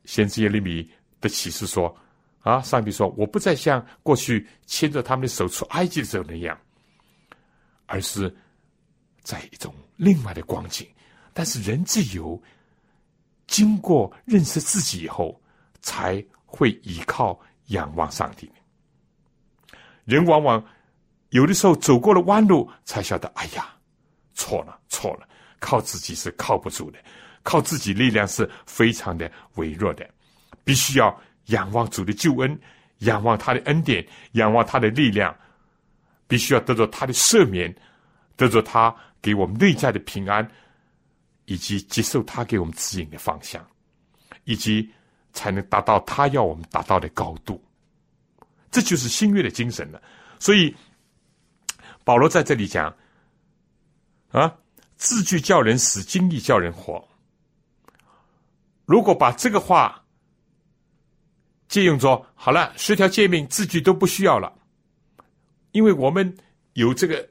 [0.03, 0.89] 先知耶利米
[1.19, 1.95] 的启示说
[2.41, 6.59] ：“啊，上帝说，我不再像过去牵着他们的手出埃及的时候那样，
[7.85, 8.35] 而是
[9.21, 10.89] 在一种另外的光景。
[11.33, 12.41] 但是人自由，
[13.45, 15.39] 经过认识自己以后，
[15.83, 16.15] 才
[16.51, 18.51] 会依靠仰望上帝。
[20.05, 20.63] 人往往
[21.29, 23.67] 有的时候走过了弯路，才晓得，哎呀。”
[24.33, 25.27] 错了，错了！
[25.59, 26.97] 靠自己是靠不住的，
[27.43, 30.09] 靠自己力量是非常的微弱的，
[30.63, 31.15] 必须要
[31.47, 32.59] 仰望主的救恩，
[32.99, 35.35] 仰望他的恩典，仰望他的力量，
[36.27, 37.73] 必须要得到他的赦免，
[38.35, 40.49] 得到他给我们内在的平安，
[41.45, 43.63] 以及接受他给我们指引的方向，
[44.45, 44.89] 以及
[45.33, 47.63] 才能达到他要我们达到的高度。
[48.69, 50.01] 这就是新约的精神了。
[50.39, 50.75] 所以
[52.03, 52.95] 保罗在这里讲。
[54.31, 54.55] 啊，
[54.95, 57.05] 字句叫人死，经历叫人活。
[58.85, 60.01] 如果把这个话
[61.67, 64.57] 借用说好了，十条诫命字句都不需要了，
[65.73, 66.33] 因为我们
[66.75, 67.27] 有这个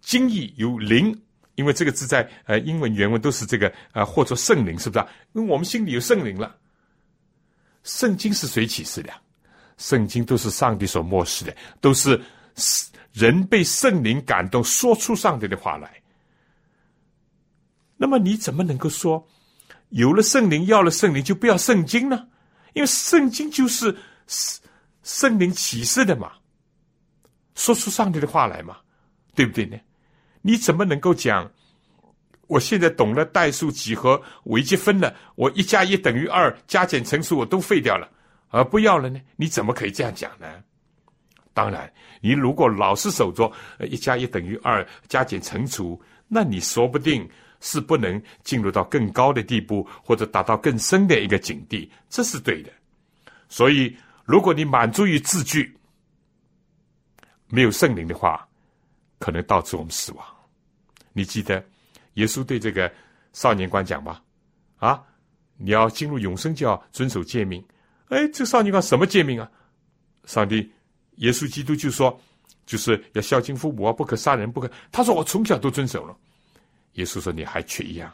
[0.00, 1.16] 经义有灵，
[1.54, 5.06] 因为这个字在呃英文原文都是这个呃或者圣灵，是不是？
[5.34, 6.56] 因为我们心里有圣灵了。
[7.82, 9.12] 圣经是谁启示的？
[9.78, 12.20] 圣经都是上帝所漠视的，都是
[13.12, 15.90] 人被圣灵感动说出上帝的话来。
[17.96, 19.26] 那么你怎么能够说
[19.88, 22.28] 有了圣灵要了圣灵就不要圣经呢？
[22.74, 23.96] 因为圣经就是
[25.02, 26.32] 圣灵启示的嘛，
[27.54, 28.76] 说出上帝的话来嘛，
[29.34, 29.78] 对不对呢？
[30.42, 31.50] 你怎么能够讲？
[32.50, 38.10] 我现在懂了代数、几何、微积分了，我一加一等于二，加减乘除我都废掉了，
[38.48, 39.20] 而不要了呢？
[39.36, 40.46] 你怎么可以这样讲呢？
[41.54, 43.50] 当然，你如果老是守着
[43.88, 47.28] 一加一等于二，加减乘除，那你说不定
[47.60, 52.72] 是不能进入到更高的地步，或者达到更深的一个境地，这是对的。
[53.48, 55.72] 所以，如果你满足于字句，
[57.46, 58.44] 没有圣灵的话，
[59.20, 60.26] 可能导致我们死亡。
[61.12, 61.64] 你记得？
[62.20, 62.92] 耶稣对这个
[63.32, 64.22] 少年官讲吧
[64.76, 65.02] ：“啊，
[65.56, 67.64] 你要进入永生，就要遵守诫命。”
[68.08, 69.50] 哎，这少年官什么诫命啊？
[70.26, 70.70] 上帝，
[71.16, 72.20] 耶稣基督就说
[72.66, 76.14] ：“就是要孝敬父母啊，不可杀人，不可。”他说：“我从小都遵守了。”
[76.94, 78.12] 耶稣说：“你还缺一样，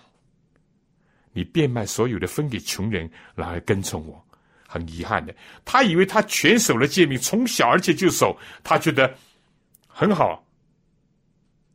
[1.32, 4.22] 你变卖所有的分给穷人，然后跟从我。”
[4.68, 5.32] 很遗憾的，
[5.64, 9.14] 他以为他全守了诫命，从小而且就守，他觉得
[9.86, 10.44] 很好，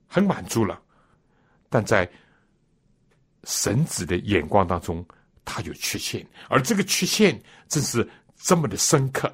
[0.07, 0.79] 很满足了。
[1.73, 2.07] 但在
[3.45, 5.07] 神子的眼光当中，
[5.45, 8.05] 他有缺陷，而这个缺陷正是
[8.35, 9.33] 这么的深刻。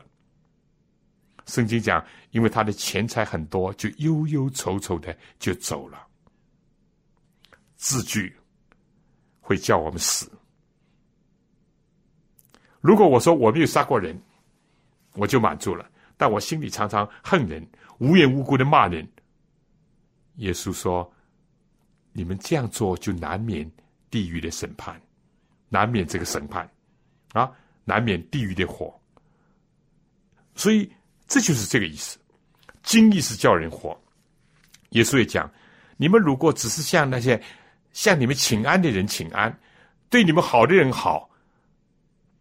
[1.48, 6.06] 圣经讲，因为他的钱财很多，就忧忧愁愁的就走了。
[7.76, 8.38] 字句
[9.42, 10.32] 会叫我们死。
[12.82, 14.16] 如果我说我没有杀过人，
[15.14, 19.12] 我就满足了，但我心里常常恨人，无缘无故的骂人。
[20.36, 21.12] 耶稣说。
[22.18, 23.72] 你们这样做，就难免
[24.10, 25.00] 地狱的审判，
[25.70, 26.68] 难免这个审判，
[27.34, 27.52] 啊，
[27.86, 28.92] 难免地狱的火。
[30.56, 30.92] 所以
[31.28, 32.18] 这就是这个意思。
[32.82, 33.96] 经义是叫人活。
[34.90, 35.48] 耶稣也讲：
[35.96, 37.40] 你们如果只是向那些
[37.94, 39.56] 向你们请安的人请安，
[40.10, 41.30] 对你们好的人好，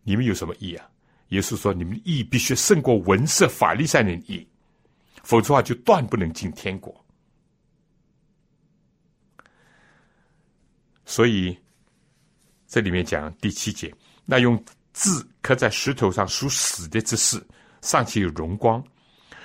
[0.05, 0.89] 你们有什么义啊？
[1.29, 4.49] 耶稣说：你们的义必须胜过文色法利赛人义，
[5.23, 7.05] 否则的话就断不能进天国。
[11.09, 11.57] 所以，
[12.67, 14.61] 这里面讲第七节，那用
[14.93, 17.41] 字刻在石头上属死的之事，
[17.81, 18.83] 尚且有荣光，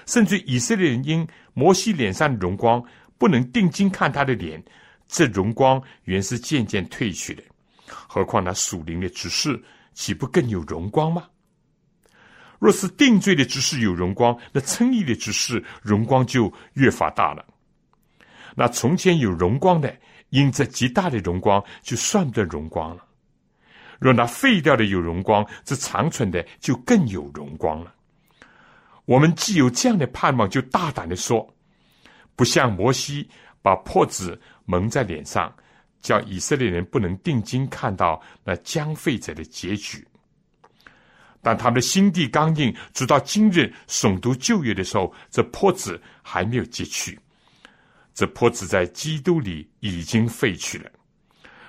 [0.08, 2.84] 甚至以色列人因摩西脸上的荣光
[3.20, 4.62] 不能定睛看他的脸，
[5.08, 7.44] 这荣光原是渐渐褪去的。
[7.86, 9.62] 何况那属灵的之事，
[9.94, 11.30] 岂不更有荣光吗？
[12.58, 17.46] 若是定罪的执事有荣光，那称义的执事荣光就越发大了。
[18.56, 19.96] 那从前有荣光的。
[20.32, 23.06] 因这极大的荣光，就算不得荣光了。
[24.00, 27.94] 若那废掉的有荣光，这长存的就更有荣光了。
[29.06, 31.48] 我们既有这样的盼望，就大胆的说，
[32.36, 33.30] 不像摩西
[33.62, 35.54] 把破纸蒙在脸上，
[36.02, 40.08] 叫以色列人不能定睛看到那将废者的结局。
[41.42, 47.20] 但他们的心地刚硬，直到今日诵读旧约的时候，这破纸还没有揭去。
[48.14, 50.90] 这破纸在基督里已经废去了。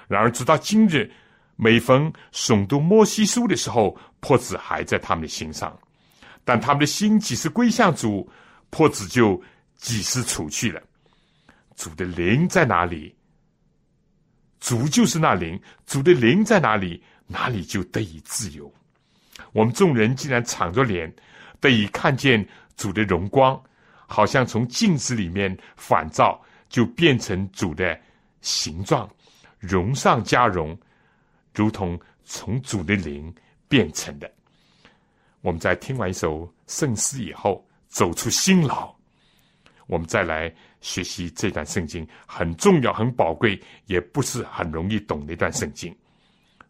[0.09, 1.11] 然而，直到今日，
[1.57, 5.79] 每逢诵读摩西书的时候，破纸还在他们的心上。
[6.45, 8.29] 但他们的心几时归向主，
[8.71, 9.41] 破纸就
[9.77, 10.83] 几时除去了。
[11.77, 13.15] 主的灵在哪里？
[14.61, 15.61] 主就是那灵。
[15.87, 17.03] 主的灵在哪里？
[17.27, 18.71] 哪里就得以自由。
[19.53, 21.13] 我们众人既然敞着脸，
[21.61, 23.61] 得以看见主的荣光。
[24.13, 27.99] 好像从镜子里面反照，就变成主的
[28.43, 29.09] 形状，
[29.59, 30.79] 容上加容，
[31.55, 33.35] 如同从主的灵
[33.69, 34.31] 变成的。
[35.41, 38.95] 我们在听完一首圣诗以后，走出辛劳，
[39.87, 45.97] 我们再来学习这段圣经，很重要、很宝贵，也不是很容易懂的一段圣经。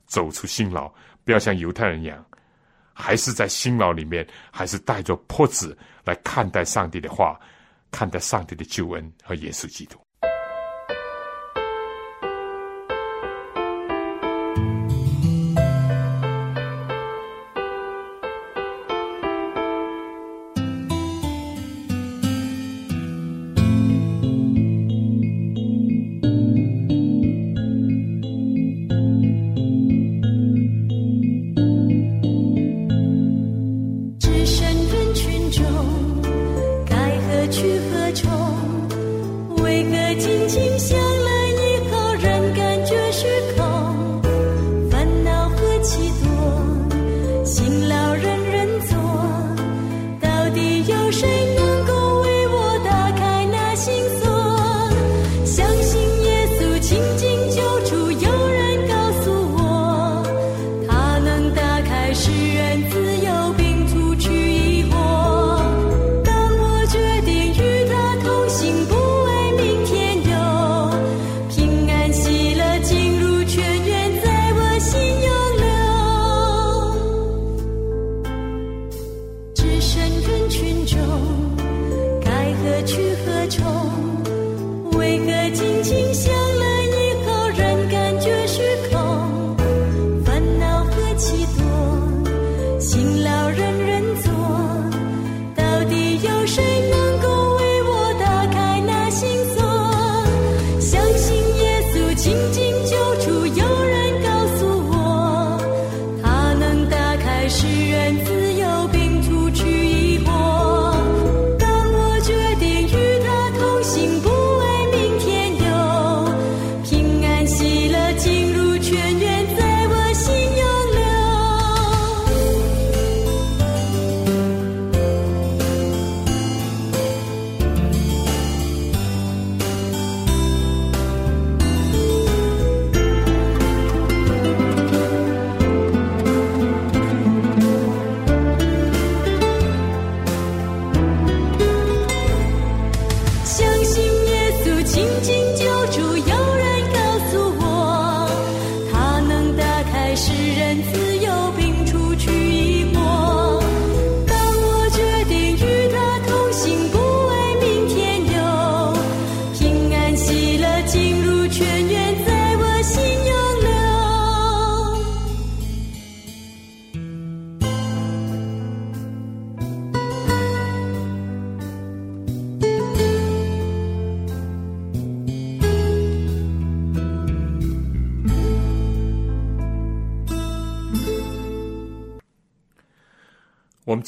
[0.06, 0.92] 走出辛劳，
[1.24, 2.24] 不要像犹太人一样。
[2.92, 7.38] 还是在辛劳里面，还是带着破子来看待上帝的话，
[7.90, 10.01] 看待上帝的救恩和耶稣基督。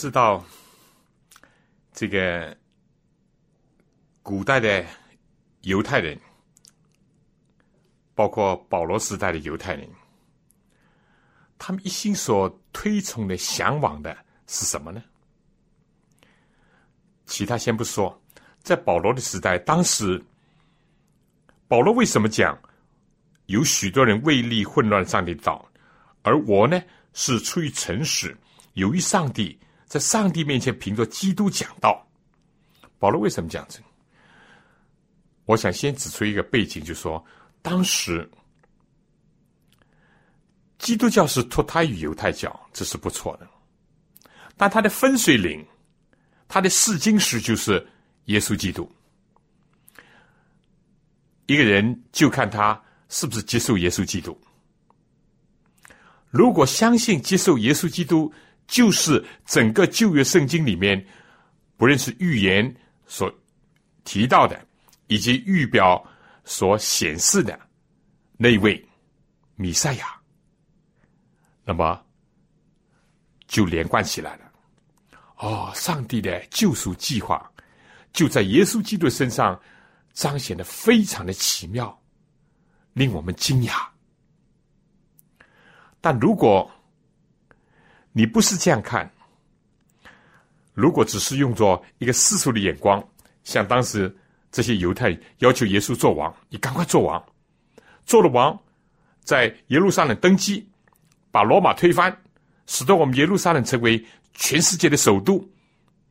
[0.04, 0.44] 知道，
[1.94, 2.54] 这个
[4.22, 4.84] 古代的
[5.62, 6.20] 犹太人，
[8.14, 9.88] 包括保罗时代的犹太人，
[11.56, 14.14] 他们一心所推崇的、向往的
[14.46, 15.02] 是什么呢？
[17.24, 18.22] 其他先不说，
[18.62, 20.22] 在保罗的时代，当时
[21.66, 22.58] 保罗为什么讲
[23.46, 25.66] 有许多人为利混乱上帝的道，
[26.20, 26.78] 而我呢
[27.14, 28.36] 是出于诚实，
[28.74, 32.06] 由于上帝在上帝面前凭着基督讲道。
[32.98, 33.84] 保罗为什么讲这个？
[35.44, 37.24] 我想先指出一个背景，就是说
[37.62, 38.28] 当时
[40.78, 43.48] 基督教是脱胎于犹太教，这是不错的，
[44.56, 45.64] 但它的分水岭。
[46.46, 47.84] 他的试金石就是
[48.26, 48.88] 耶稣基督。
[51.46, 54.38] 一个人就看他是不是接受耶稣基督。
[56.30, 58.32] 如果相信接受耶稣基督
[58.66, 61.04] 就是整个旧约圣经里面，
[61.76, 62.74] 不论是预言
[63.06, 63.32] 所
[64.04, 64.66] 提到的，
[65.06, 66.02] 以及预表
[66.44, 67.58] 所显示的
[68.36, 68.82] 那位
[69.56, 70.06] 弥赛亚，
[71.64, 72.02] 那么
[73.46, 74.52] 就连贯起来了。
[75.36, 77.50] 哦，上帝的救赎计划
[78.12, 79.60] 就在耶稣基督身上
[80.12, 82.02] 彰显的非常的奇妙，
[82.92, 83.86] 令我们惊讶。
[86.00, 86.70] 但如果
[88.16, 89.10] 你不是这样看，
[90.72, 93.02] 如果只是用作一个世俗的眼光，
[93.42, 94.16] 像当时
[94.52, 97.20] 这些犹太要求耶稣做王，你赶快做王，
[98.06, 98.56] 做了王，
[99.24, 100.64] 在耶路撒冷登基，
[101.32, 102.16] 把罗马推翻，
[102.66, 104.02] 使得我们耶路撒冷成为
[104.32, 105.44] 全世界的首都。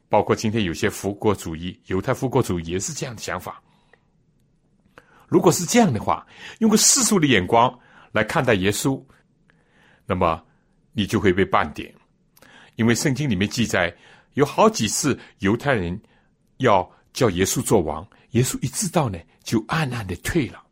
[0.09, 3.63] 包括今天有些复国主义、犹太复国主义也是这样的想法。
[5.27, 6.27] 如果是这样的话，
[6.59, 7.79] 用个世俗的眼光
[8.11, 9.01] 来看待耶稣，
[10.05, 10.43] 那么
[10.93, 11.93] 你就会被半点，
[12.75, 13.93] 因为圣经里面记载
[14.33, 15.99] 有好几次犹太人
[16.57, 20.63] 要叫耶稣做王，耶稣一知道呢，就暗暗的退了。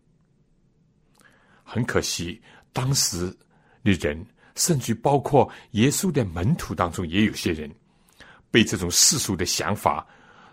[1.63, 2.41] 很可惜，
[2.73, 3.35] 当时
[3.83, 7.69] 的人，甚至包括耶稣的门徒当中，也有些人
[8.49, 10.05] 被这种世俗的想法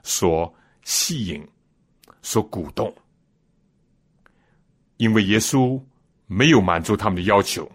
[0.02, 0.52] 所
[0.84, 1.46] 吸引、
[2.22, 2.94] 所鼓动，
[4.96, 5.82] 因为耶稣
[6.26, 7.70] 没有满足他们的要求。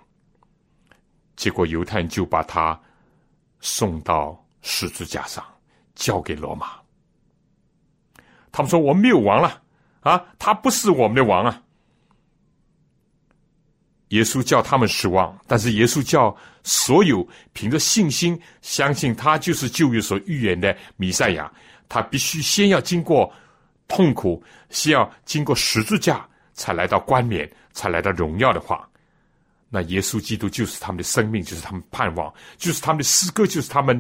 [1.36, 2.80] 结果犹太人就把他
[3.60, 5.44] 送到十字架上，
[5.96, 6.74] 交给罗马。
[8.52, 9.62] 他们说：“我们没有王了
[10.02, 11.62] 啊，他不是我们的王啊。”
[14.10, 21.52] 耶稣叫他们失望，但是耶稣叫所有凭着信心相信他就是旧约所预言的弥赛亚，
[21.90, 23.34] 他必须先要经过
[23.88, 28.88] 痛苦，先要经过十字架，才来到冠冕，才来到荣耀的话。
[29.76, 34.00] 那耶稣基督就是他们的生命，就是他们盼望，就是他们的诗歌，就是他们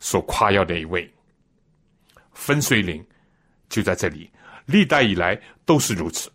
[0.00, 1.08] 所夸耀的一位。
[2.32, 3.06] 分水岭
[3.68, 4.28] 就在这里，
[4.66, 6.28] 历代以来都是如此，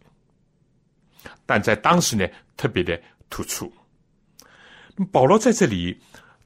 [1.45, 2.25] 但在当时呢，
[2.55, 2.97] 特别的
[3.29, 3.69] 突出。
[5.11, 5.99] 保罗在这里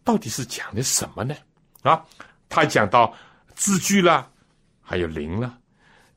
[0.04, 1.36] 到底是讲的什么呢？
[1.84, 2.04] 啊，
[2.50, 3.16] 他讲到
[3.54, 4.28] 字句啦，
[4.82, 5.56] 还有灵啦，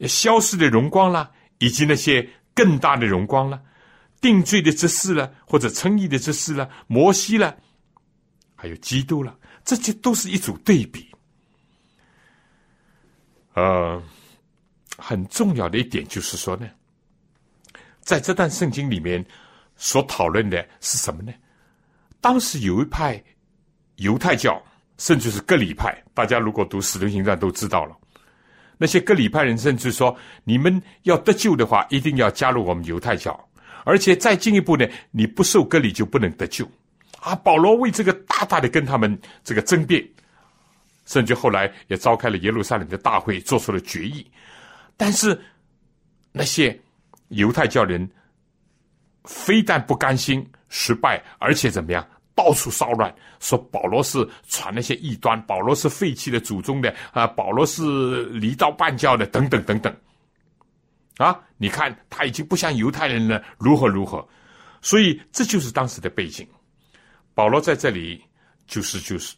[0.09, 3.61] 消失的荣光啦，以及那些更大的荣光啦。
[4.21, 7.57] 定罪的这事了，或者称义的这事了，摩西了，
[8.55, 11.09] 还有基督了，这些都是一组对比。
[13.55, 14.03] 呃，
[14.99, 16.69] 很重要的一点就是说呢，
[18.01, 19.25] 在这段圣经里面
[19.77, 21.33] 所讨论的是什么呢？
[22.21, 23.23] 当时有一派
[23.97, 24.63] 犹太教，
[24.99, 27.97] 甚至是各里派，大家如果读《使徒行传》都知道了。
[28.79, 30.15] 那些各里派人甚至说，
[30.45, 33.49] 你们要得救的话，一定要加入我们犹太教，
[33.87, 36.69] 而且再进一步呢，你不受割礼就不能得救。
[37.21, 40.05] 啊，保罗为这个大大的跟他们这个争辩。
[41.07, 44.29] 甚至后来也召开了耶路撒冷的大会，做出了决议。
[44.97, 45.41] 但是
[46.33, 46.77] 那些
[47.29, 48.11] 犹太教人
[49.23, 59.97] 非但不甘心失败，而且怎么样，到处骚乱，说保罗是传那些异端，保罗是废弃了祖宗的啊，保罗是离道半教的，等等等等。
[61.17, 64.27] 啊，你看他已经不像犹太人了，如何如何？
[64.81, 66.47] 所以这就是当时的背景。
[67.35, 68.25] 保罗在这里
[68.67, 69.35] 就是就是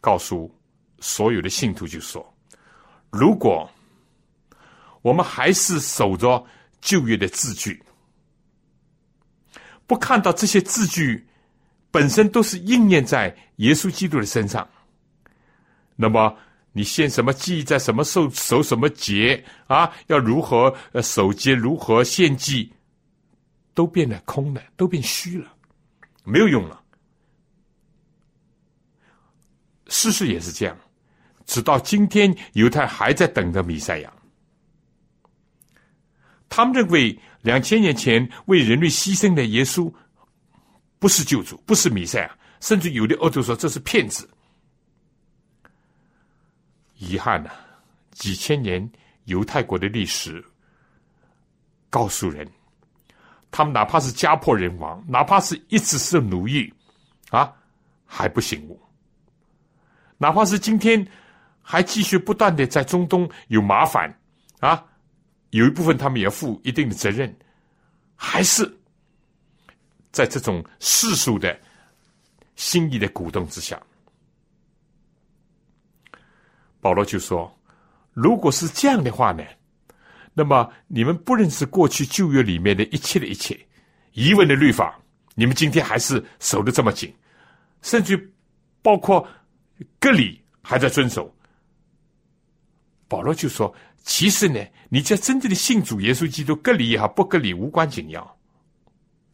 [0.00, 0.52] 告诉。
[1.04, 2.24] 所有的信徒就说
[3.10, 3.68] ：“如果
[5.00, 6.46] 我们还是守着
[6.80, 7.82] 旧约的字句，
[9.84, 11.26] 不看到这些字句
[11.90, 14.68] 本身都是应验在耶稣基督的身上，
[15.96, 16.36] 那么
[16.72, 22.72] 你献什么祭，在什么受守什么节啊，要如何守节，如何献祭，
[23.74, 25.52] 都变得空了，都变虚了，
[26.24, 26.82] 没有用了。
[29.88, 30.76] 事实也是这样。”
[31.44, 34.12] 直到今天，犹太还在等着弥赛亚。
[36.48, 39.92] 他们认为两千年前为人类牺牲的耶稣
[41.00, 44.30] 不是救主，不是弥赛亚，甚至有的恶徒说这是骗子。
[47.02, 47.50] 遗憾呐，
[48.12, 48.88] 几千年
[49.24, 50.44] 犹太国的历史
[51.90, 52.48] 告诉人，
[53.50, 56.72] 他们哪怕是家破人亡，哪怕是一直是奴役，
[57.30, 57.52] 啊，
[58.06, 58.80] 还不醒悟。
[60.18, 61.06] 哪怕是今天。
[61.64, 64.12] 还继续不断的在中东有麻烦
[64.58, 64.84] 啊，
[65.50, 67.32] 有一部分他们也要负一定的责任，
[68.16, 68.68] 还是
[70.10, 71.56] 在这种世俗的
[72.56, 73.80] 心意的鼓动之下，
[76.82, 77.56] 保罗就说
[78.12, 79.44] ：“如果是这样的话呢，
[80.34, 83.56] 那么你们不认识过去旧约里面的一切的一切
[84.14, 85.00] 疑问的律法，
[85.36, 87.14] 你们今天还是守的这么紧，
[87.82, 88.18] 甚至
[88.82, 89.24] 包括
[90.00, 91.32] 割礼还在遵守。”
[93.06, 93.72] 保罗就说
[94.02, 98.36] ：“其实呢，你在真正的信主耶稣基督，隔离也好，不隔离无关紧要，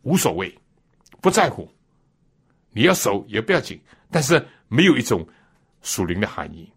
[0.03, 0.55] 无所谓，
[1.23, 1.67] 不在乎。
[2.73, 3.81] 你要守也不要紧，
[4.11, 5.27] 但是没有一种
[5.81, 6.71] 属灵的含义。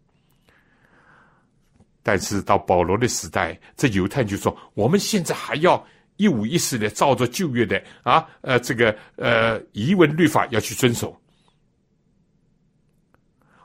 [2.03, 5.85] 但是到保罗的时代，这犹太就说：我们现在还要
[6.17, 11.19] 一五一十的照着旧约的啊，呃，这个呃遗文律法要去遵守，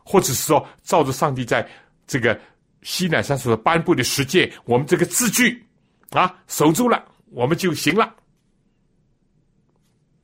[0.05, 1.68] 或者是说照着上帝在
[2.07, 2.39] 这个。”
[2.82, 5.66] 西南山所颁布的十诫，我们这个字句
[6.11, 8.14] 啊守住了，我们就行了。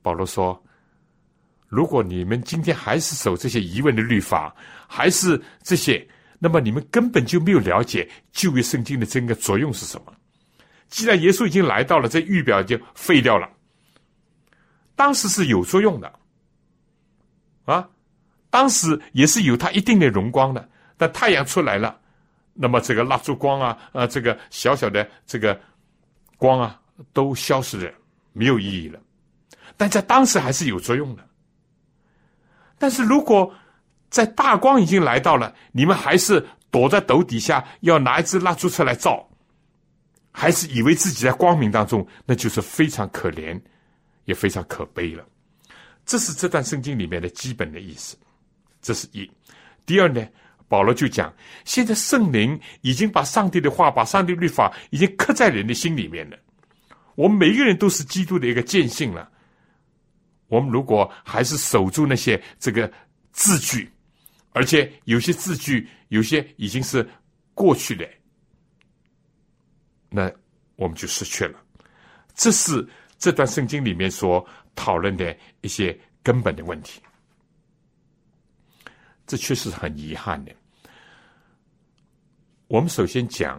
[0.00, 0.62] 保罗说
[1.66, 4.54] ：“如果你们今天还是守这些疑问的律法，
[4.86, 6.06] 还是这些，
[6.44, 10.12] 那么你们根本就没有了解旧约圣经的这个作用是什么。
[10.88, 13.48] 既然耶稣已经来到了，这预表就废掉了。
[14.96, 16.12] 当时是有作用的，
[17.64, 17.88] 啊，
[18.50, 20.68] 当时也是有它一定的荣光的。
[20.96, 21.96] 但太阳出来了。”
[22.54, 25.58] 那么这个蜡烛光啊，呃，这个小小的这个
[26.36, 26.78] 光啊，
[27.12, 27.94] 都消失了，
[28.32, 29.00] 没有意义了。
[29.76, 31.24] 但在当时还是有作用的。
[32.78, 33.54] 但是如果
[34.12, 39.26] 在大光已经来到了，你们还是躲在斗底下，要拿一支蜡烛出来照，
[40.30, 43.58] 还是以为自己在光明当中，那就是非常可怜，
[44.26, 45.24] 也非常可悲了。
[46.04, 48.14] 这是这段圣经里面的基本的意思。
[48.82, 49.28] 这是一。
[49.86, 50.22] 第二呢？
[50.68, 51.30] 保罗就讲，
[51.64, 56.36] 现在圣灵已经把上帝的话、把上帝律法已经刻在人的心里面了。
[57.14, 59.28] 我们每一个人都是基督的一个见信了。
[60.48, 62.90] 我们如果还是守住那些这个
[63.32, 63.91] 字句，
[64.52, 67.08] 而且有些字句有些已经是
[67.54, 68.08] 过去的，
[70.10, 70.30] 那
[70.76, 71.58] 我们就失去了。
[72.34, 72.86] 这是
[73.18, 77.00] 这段圣经里面所讨论的一些根本的问题。
[79.26, 80.54] 这确实很遗憾的。
[82.66, 83.58] 我们首先讲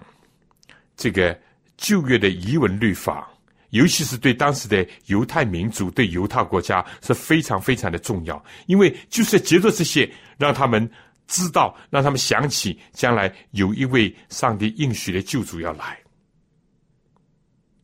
[0.96, 1.39] 这个
[1.78, 3.32] 旧约的遗文律法，
[3.74, 10.07] 尤其是对当时的犹太民族、对犹太国家是非常非常的重要，因为就是要借着这些，
[10.38, 10.88] 让他们
[11.26, 15.97] 知道，让他们想起将来有一位上帝应许的救主要来。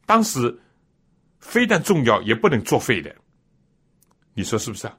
[0.06, 0.60] 当时
[1.40, 3.16] 非但重要，也不能作废的，
[4.36, 4.96] 你说是不是啊？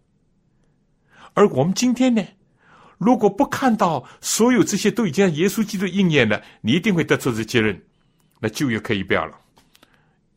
[1.34, 2.24] 而我们今天呢？
[2.98, 7.80] 如果不看到所有这些都已经在耶稣基督应验了，你一定会得出这结论，
[8.40, 9.39] 那旧约可以不要了。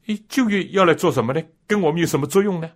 [0.08, 1.42] 诶，旧约要来做什么呢？
[1.66, 2.70] 跟我们有什么作用呢？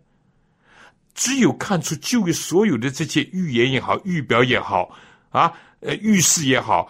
[1.14, 4.96] 只有看出旧约所有的这些预言也好、预表也好
[5.30, 6.88] 啊，呃，预示也好，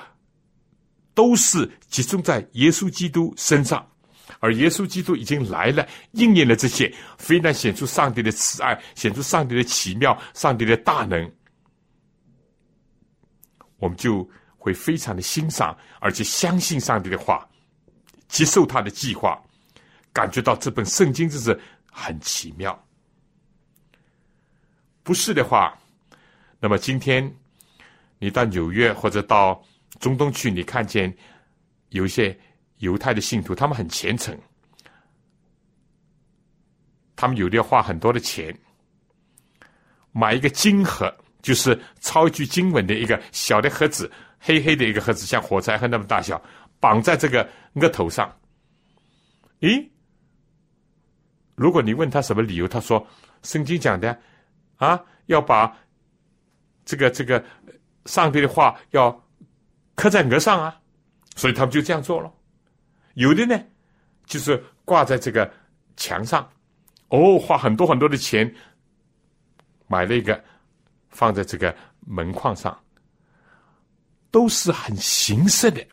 [1.14, 3.90] 都是集中在耶稣基督身上，
[4.40, 11.32] 而耶稣基督已经来了，应验了这些，非但显出上帝的慈爱，显出上帝的奇妙、上帝的大能。
[13.80, 17.48] 我们就会非常的欣赏，而且相信上帝的话，
[18.28, 19.42] 接受他的计划，
[20.18, 21.60] 感觉到这本圣经真是
[21.92, 22.74] 很奇妙。
[25.04, 25.78] 不是的话，
[26.60, 27.32] 那么今天
[28.18, 29.64] 你到纽约或者到
[30.00, 31.16] 中东去，你看见
[31.90, 32.36] 有一些
[32.80, 34.36] 犹太的信徒，他们很虔诚，
[37.16, 38.58] 他们有的要花很多的钱
[40.12, 41.16] 买一个金盒。
[41.44, 46.42] 就是抄一句经文的一个小的盒子，黑黑的一个盒子，像火柴盒那么大小，
[46.80, 48.36] 绑在这个额头上。
[49.62, 49.88] 咦？
[51.58, 53.06] 如果你问他什么理由，他说
[53.42, 54.18] 圣经讲的
[54.78, 55.76] 啊，要把
[56.86, 57.44] 这个这个
[58.06, 59.12] 上帝的话要
[59.96, 60.80] 刻在额上啊，
[61.36, 62.32] 所以他们就这样做了。
[63.16, 63.60] 有的呢，
[64.26, 65.52] 就是挂在这个
[65.98, 66.48] 墙上，
[67.10, 68.56] 哦，花很多很多的钱
[69.88, 70.42] 买了一个。
[71.10, 72.78] 放在这个门框上，
[74.30, 75.84] 都是很形式的，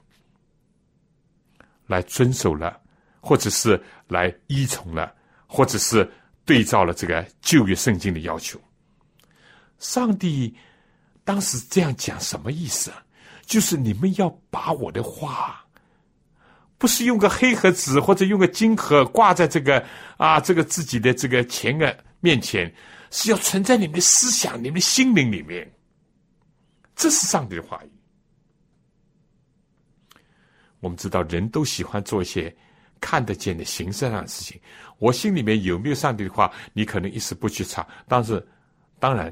[1.86, 2.78] 来遵守了，
[3.20, 5.14] 或者是来依从了，
[5.54, 6.10] 或者是
[6.44, 8.60] 对照了这个旧约圣经的要求。
[9.78, 10.52] 上帝
[11.22, 13.04] 当时这样讲什么意思啊？
[13.46, 15.64] 就是你们要把我的话，
[16.76, 19.84] 不是用个黑盒子或者用个金盒挂在这个
[20.16, 22.74] 啊这个自己的这个前额面前。
[23.16, 25.72] 是要存在你们的思想、你们的心灵里面，
[26.96, 27.90] 这是上帝的话语。
[30.80, 32.52] 我们知道，人都喜欢做一些
[33.04, 34.58] 看得见的形式上的事情。
[34.98, 38.42] 我心里面有没有上帝的话，你可能一时不去查，但是
[38.98, 39.30] 当然，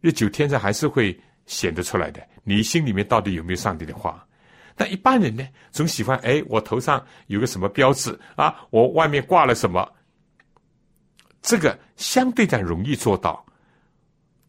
[0.00, 2.20] 日久天长还是会显得出来的。
[2.42, 4.26] 你心里面到底有没有上帝的话？
[4.74, 9.88] 但一般人呢，总喜欢哎，我头上有个什么标志啊，我外面挂了什么。
[11.42, 13.46] 这个相对讲容易做到，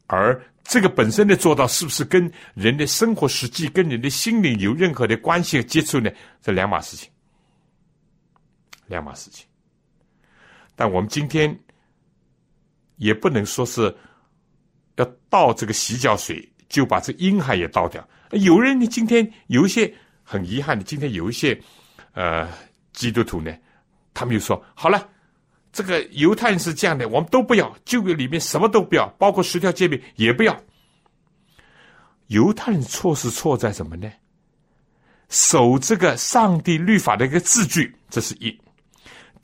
[0.08, 6.10] 而这个本身的做到是不是跟人的生活实际、跟人的心灵有任何的关系和接触呢？
[6.42, 7.08] 这两码事情，
[8.88, 9.46] 两码事情。
[10.76, 11.58] 但我们今天
[12.96, 13.96] 也不能说是
[14.96, 18.08] 要倒这个洗脚水就把这婴孩也倒掉。
[18.32, 21.60] 有人呢，今天有一些很遗憾的，今天有一些
[22.14, 22.50] 呃
[22.94, 23.56] 基督徒呢，
[24.14, 25.10] 他们又说好了。
[25.72, 30.60] 这个犹太人是这样的，我们都不要旧约里面什么都不要，包括十条诫命也不要。
[32.28, 34.12] 犹太人错是错在什么呢？
[35.30, 38.50] 守这个上帝律法的一个字句，这是一；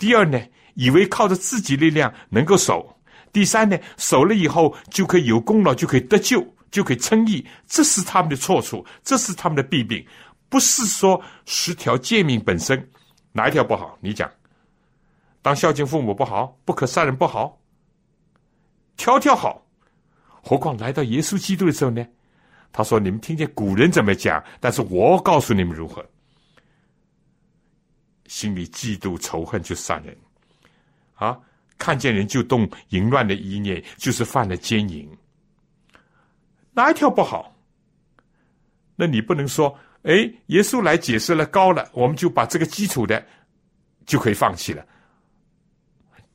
[0.03, 0.37] 第二呢，
[0.73, 2.93] 以为靠着自己力量能够守；
[3.31, 10.05] 第三呢，守了以后就可以有功劳，就可以得救，就可以称义，这是他们的错处，这是他们的弊病，
[10.49, 12.85] 不是说十条诫命本身
[13.31, 14.29] 哪一条不好，你讲。
[15.41, 17.57] 当孝敬父母不好，不可杀人不好，
[18.97, 19.65] 条条好，
[20.41, 22.05] 何况来到耶稣基督的时候呢？
[22.73, 26.05] 他说：“你们听见古人怎么讲，但是我告诉你们如何。
[28.33, 30.17] 心里嫉妒仇恨就杀人，
[31.13, 31.37] 啊，
[31.77, 35.07] 看见人就动淫乱的意念，就是犯了奸淫。
[36.71, 37.55] 哪一条不好？
[38.95, 40.13] 那你不能说，哎，
[40.47, 43.23] 耶稣来解释了高了，我们就把这个基础的
[44.07, 44.83] 就可以放弃了。”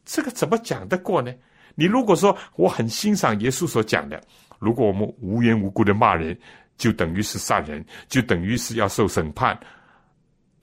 [0.06, 1.34] 这个怎么讲得过呢？
[1.74, 4.22] 你如果说我很欣赏耶稣所讲的，
[4.60, 6.38] 如果我们无缘无故的骂人，
[6.76, 9.58] 就等于是杀人，就等于是要受审判，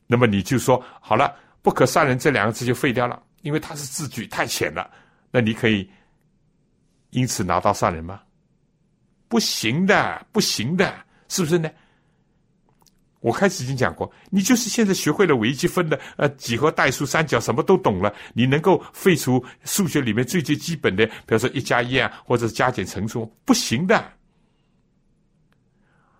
[0.07, 4.89] 那么你就说好了，不可杀人这两个字就废掉了，因为它是字句太浅了。
[5.31, 5.89] 那你可以
[7.09, 8.21] 因此拿刀杀人吗？
[9.27, 10.93] 不行的，不行的，
[11.27, 11.69] 是不是呢？
[13.21, 24.13] 我开始已经讲过，你就是现在学会了微积分的呃几何代数三角什么都懂了，你能够废除数学里面最最基本的，比如说一加一啊，或者是加减乘除，不行的。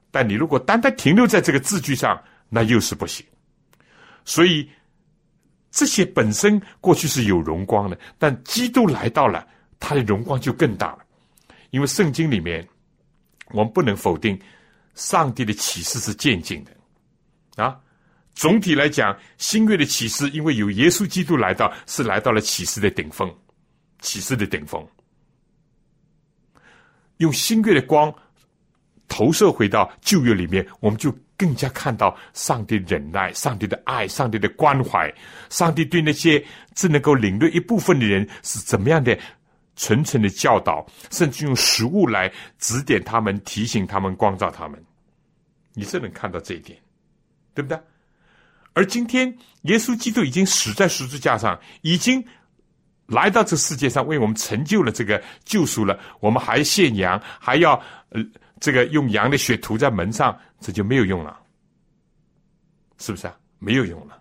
[0.10, 2.20] 但你如果单单停留在这个字句上，
[2.50, 3.24] 那又是不行。
[4.26, 4.70] 所以
[5.72, 9.48] 这些本身过去是有荣光的，但基督来到了，
[9.80, 11.00] 他的荣光就更大了。
[11.70, 12.68] 因为圣经里面，
[13.52, 14.40] 我们不能否定
[14.94, 17.64] 上帝的启示是渐进的。
[17.64, 17.80] 啊，
[18.34, 23.34] 总体来讲，新月的启示，因为有耶稣基督来到，是来到了启示的顶峰，
[24.00, 24.86] 启示的顶峰。
[27.18, 28.14] 用新月的光
[29.08, 35.14] 投射回到旧约里面，我们就更加看到上帝忍耐、上帝的爱、上帝的关怀，
[35.50, 39.18] 上帝对那些只能够领略一部分的人是怎么样的
[39.76, 44.82] 纯纯的教导，甚至用食物来指点他们、提醒他们、光照他们。
[45.74, 46.80] 你是能看到这一点，
[47.54, 47.78] 对不对？
[48.74, 52.26] 而今天，耶稣基督已经死在十字架上，已经
[53.08, 56.00] 来到这世界上，为我们成就了这个救赎了。
[56.20, 57.74] 我们还献羊，还要
[58.10, 58.24] 呃，
[58.60, 61.38] 这个用羊的血涂在门上，这就没有用了，
[62.98, 63.36] 是不是啊？
[63.60, 64.18] 没有用了，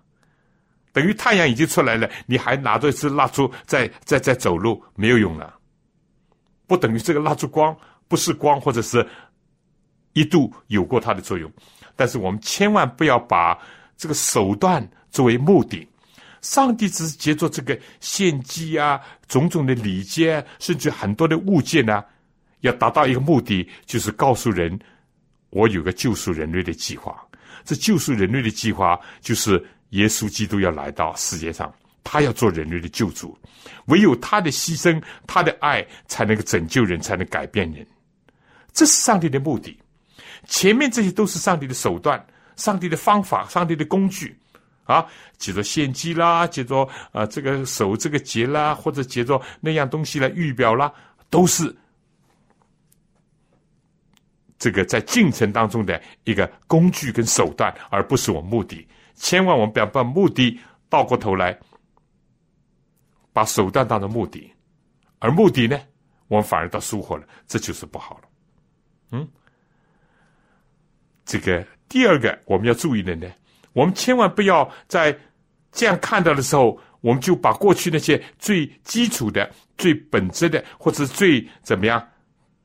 [0.93, 5.55] 等于太阳已经出来了，你还拿着一支蜡烛在在在走路，没有用了。
[6.67, 7.77] 不等于这个蜡烛光
[8.09, 9.07] 不是光，或者是
[10.13, 11.51] 一度有过它的作用，
[11.97, 13.59] 但是我们千万不要把。
[13.97, 15.89] 这个手段作为目的，
[16.45, 22.05] 上帝只是借着这个献祭啊，种种的礼节，甚至很多的物件呢，
[22.61, 24.79] 要达到一个目的，就是告诉人，
[25.49, 27.17] 我有个救赎人类的计划。
[27.65, 29.53] 这救赎人类的计划，就是
[29.91, 31.75] 耶稣基督要来到世界上，
[32.05, 33.37] 他要做人类的救主，
[33.87, 37.87] 唯有他的牺牲，他的爱，才能够拯救人，才能改变人。
[38.71, 39.75] 这是上帝的目的。
[40.47, 42.23] 前面这些都是上帝的手段。
[42.57, 44.37] 上帝的方法，上帝的工具，
[44.85, 45.07] 啊，
[45.37, 50.93] 接着献祭啦，接着啊这个守这个节啦，或者接着那样东西来预表啦，
[51.31, 51.75] 都是
[54.59, 58.87] 这个在进程当中的一个工具跟手段，而不是我目的。
[59.15, 61.59] 千万我们不要把目的倒过头来，
[63.33, 64.53] 把手段当成目的，
[65.19, 65.81] 而目的呢，
[66.29, 68.29] 我们反而到疏忽了，这就是不好了。
[69.13, 69.29] 嗯，
[71.25, 71.67] 这个。
[71.87, 73.31] 第二个我们要注意的呢，
[73.75, 75.17] 我们千万不要在
[75.73, 82.09] 这样看到的时候，我们就把过去那些最基础的、最本质的，或者最怎么样、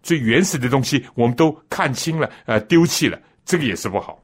[0.02, 4.24] 最原始的东西，我们都看清了，呃，丢弃了，这个也是不好，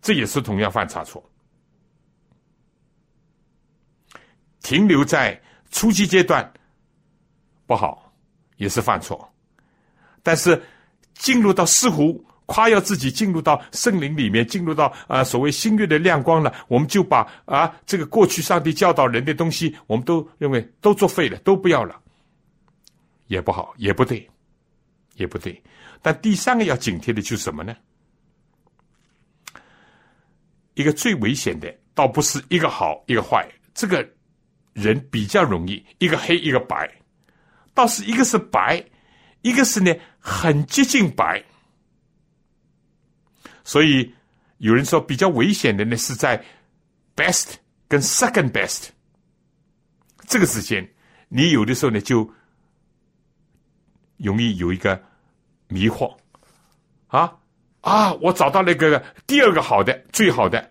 [0.00, 1.22] 这也是同样犯差错。
[4.62, 6.50] 停留在初级阶段
[7.66, 8.12] 不好，
[8.56, 9.32] 也是犯错，
[10.22, 10.60] 但是
[11.14, 12.24] 进入到似乎。
[12.46, 22.00] 夸耀自己进入到圣灵里面，进入到啊所谓新月的亮光了，我们就把啊这个过去上帝教导人的东西，我们都认为都作废了，都不要了，
[23.26, 24.28] 也不好，也不对，
[25.14, 25.60] 也不对。
[26.00, 27.76] 但第三个要警惕的就是什么呢？
[30.74, 34.08] 一个最危险的，倒不是一个好一个坏，这个
[34.72, 36.88] 人比较容易，一个黑一个白，
[37.74, 38.84] 倒是一个是白，
[39.42, 41.42] 一个是呢很接近白。
[43.66, 44.14] 所以
[44.58, 46.40] 有人说比较危险的呢，是在
[47.16, 47.54] best
[47.88, 48.90] 跟 second best
[50.28, 50.88] 这个之间，
[51.28, 52.32] 你有的时候呢就
[54.18, 55.02] 容易有一个
[55.66, 56.16] 迷惑
[57.08, 57.36] 啊
[57.80, 58.12] 啊！
[58.14, 60.70] 我找到那个第二个好的、最好的，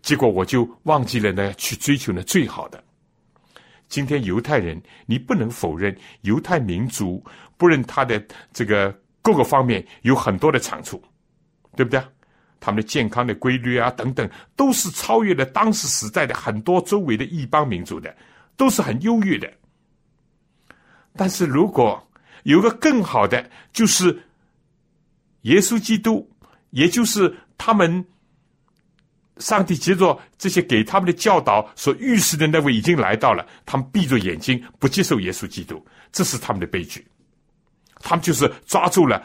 [0.00, 2.82] 结果我就忘记了呢去追求那最好的。
[3.86, 7.22] 今天犹太人，你不能否认犹太民族，
[7.58, 11.02] 不论他的这个各个方面有很多的长处。
[11.78, 12.02] 对不对？
[12.58, 18.12] 他们的健康的规律啊，等等，都是超越了当时时代的很多周围的异邦民族的，
[18.56, 19.48] 都是很优越的。
[21.14, 22.04] 但是如果
[22.42, 24.20] 有个更好的，就是
[25.42, 26.28] 耶稣基督，
[26.70, 28.04] 也就是他们
[29.36, 37.06] 上帝接着这些给他们的教导所预示的那位已经来到了，他们闭着眼睛不接受耶稣基督，这是他们的悲剧。
[38.00, 39.24] 他们就是抓住了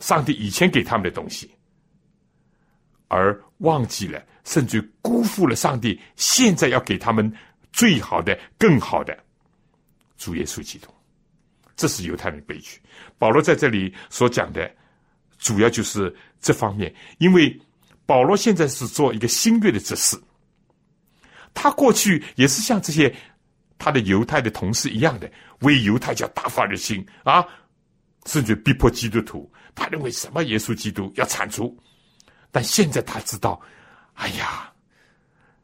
[0.00, 1.50] 上帝以前给他们的东西。
[3.08, 7.32] 而忘记了，甚至辜负了上帝现在要给他们
[7.72, 9.16] 最好的、更好的
[10.16, 10.88] 主耶稣基督，
[11.76, 12.80] 这是犹太人的悲剧。
[13.18, 14.70] 保罗在这里所讲的，
[15.38, 16.92] 主要就是这方面。
[17.18, 17.60] 因为
[18.06, 20.20] 保罗现在是做一个新约的执事，
[21.52, 23.14] 他过去也是像这些
[23.78, 25.30] 他的犹太的同事一样的，
[25.60, 27.46] 为犹太教大发热心啊，
[28.26, 29.50] 甚至逼迫基督徒。
[29.74, 31.76] 他认为什么耶稣基督要铲除。
[32.54, 33.60] 但现在他知道，
[34.14, 34.70] 哎呀，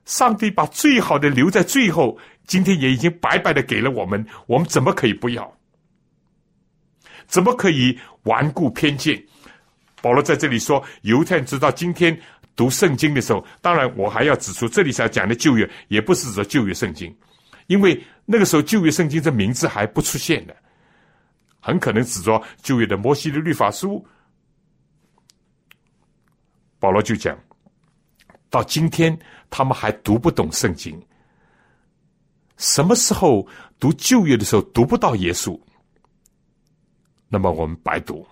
[0.07, 2.19] 上帝把最好的留在最后，
[2.49, 5.57] 今天也已经白白的给了我们，我们怎么可以不要？
[7.29, 9.23] 怎么可以顽固偏见？
[10.03, 12.21] 保罗在这里说，犹太人直到今天
[12.57, 17.17] 读圣经的时候，当然我还要指出，这里要讲的旧约也不是说旧约圣经，
[17.69, 20.57] 因为那个时候旧约圣经这名字还不出现的，
[21.61, 24.05] 很可能指着旧约的摩西的律法书。
[26.81, 27.39] 保罗就讲，
[28.49, 29.17] 到今天
[29.51, 31.01] 他们还读不懂圣经。
[32.57, 33.47] 什么时候
[33.79, 35.59] 读旧约的时候读不到耶稣，
[37.29, 38.27] 那么我们白读；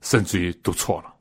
[0.00, 1.14] 甚至于读错了。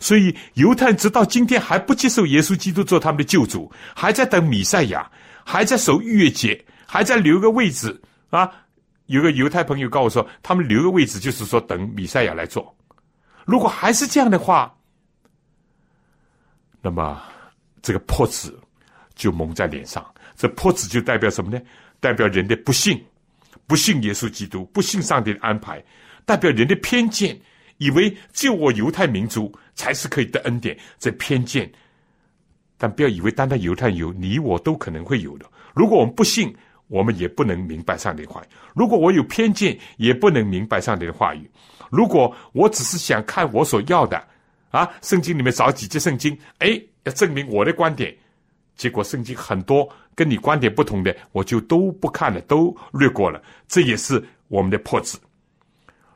[0.00, 5.10] 所以犹太人直到今天还不接受耶稣基督做他们的救主，还在等弥赛亚，
[5.44, 7.98] 还在守逾越节，还在留个位置
[8.30, 8.50] 啊。
[9.06, 12.76] 有个犹太朋友告诉我说，他们留个位置就是说等弥赛亚来做。
[13.46, 14.77] 如果还是这样的话，
[16.80, 17.22] 那么
[17.82, 18.52] 这个破纸
[19.14, 20.04] 就蒙在脸上。
[20.36, 21.60] 这破纸就代表什么呢？
[22.00, 23.04] 代表人的不信，
[23.66, 25.84] 不信耶稣基督，不信上帝的安排，
[26.24, 27.36] 代表人的偏见，
[27.78, 30.78] 以为只有我犹太民族才是可以得恩典。
[30.98, 31.68] 这偏见，
[32.76, 35.46] 但不要以为单单犹太有，你我都可能会有的。
[35.74, 36.54] 如果我们不信，
[36.86, 38.46] 我们也不能明白上帝的话语。
[38.74, 41.50] 如果我有偏见，也不能明白上帝的话语。
[41.90, 44.24] 如果我只是想看我所要的，
[44.70, 48.14] 啊，圣经里面找几节圣经，哎，要证明我的观点，
[48.76, 53.42] 结果圣经很多跟你观点不同的，我就都不看了，都略过了。
[53.66, 55.18] 这也是我们的破字。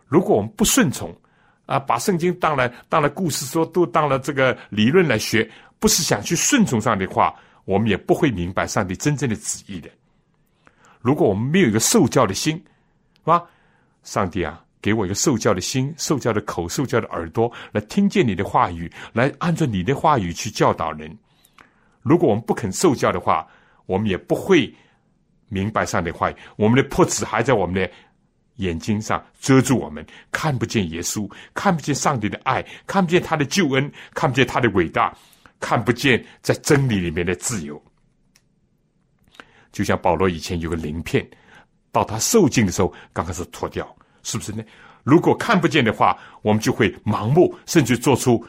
[0.06, 1.14] 如果我们不顺从，
[1.64, 5.48] 啊，把圣经当了当了故事说，都当了这个理论来学，
[5.78, 7.34] 不是想去顺从上帝的话，
[7.64, 9.88] 我们也不会明白上帝真正的旨意的。
[11.00, 13.42] 如果我们没有一个受教的心，是吧？
[14.02, 21.16] 上帝啊，给我一个受教的心、受教的口、受教的耳朵，来听见你的话语，来按照你的话语去教导人。
[22.02, 23.46] 如果我们不肯受教的话，
[23.86, 24.74] 我们也不会
[25.48, 26.36] 明白上帝的话语。
[26.56, 27.88] 我们的破纸还在我们的
[28.56, 35.16] 眼睛上遮住我们，看不见耶稣，看不见上帝的爱，看不见他的救恩，看不见他的伟大，
[35.60, 37.80] 看不见在真理里面的自由。
[39.70, 41.24] 就像保罗以前有个鳞片，
[41.92, 44.62] 到他受尽的时候刚开始脱掉，是不是呢？
[45.04, 48.44] 如果看不见的话，我们就会盲目，甚至做出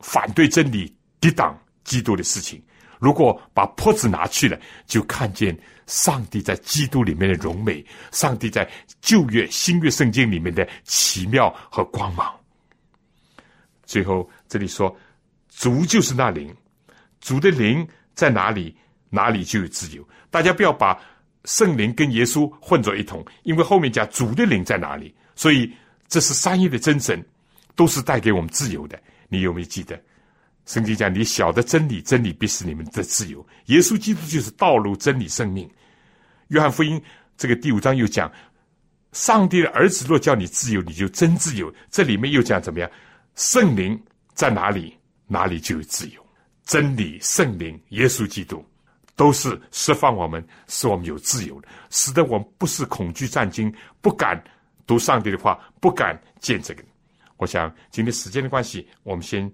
[0.00, 2.60] 反对真理、抵挡基督的事情。
[2.98, 8.68] 如果把坡子拿去了，就看见上帝在基督里面的荣美，上帝在
[9.00, 12.34] 旧约、新约圣经里面的奇妙和光芒。
[13.84, 14.94] 最后这里说，
[15.48, 16.54] 主就是那灵，
[17.20, 18.76] 主的灵在哪里，
[19.08, 20.06] 哪里就有自由。
[20.30, 21.00] 大家不要把
[21.44, 25.72] 圣灵跟耶稣混作一统，因为后面讲主的灵在哪里，所以
[26.08, 27.24] 这是三一的真神，
[27.74, 29.00] 都是带给我们自由的。
[29.28, 30.00] 你有没有记得？
[30.66, 35.68] 圣经讲：“你晓得真理，真理必是你们的自由。”耶稣基督就是道路、真理、生命。
[36.48, 37.00] 约翰福音
[37.36, 38.30] 这个第五章又讲
[39.12, 42.88] ：“上帝的儿子若叫你自由，你就真自由。”这里面又讲怎么样？
[43.34, 44.00] 圣灵
[44.34, 46.24] 在哪里，哪里就有自由。
[46.64, 48.64] 真理、圣灵、耶稣基督。
[49.20, 54.42] 都是释放我们，使我们有自由的，使得我们不是恐惧战惊，不敢
[54.86, 56.82] 读上帝的话，不敢见这个。
[57.36, 59.52] 我想今天时间的关系，我们先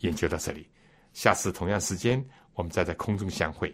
[0.00, 0.68] 研究到这里，
[1.12, 2.20] 下次同样时间
[2.54, 3.72] 我们再在空中相会。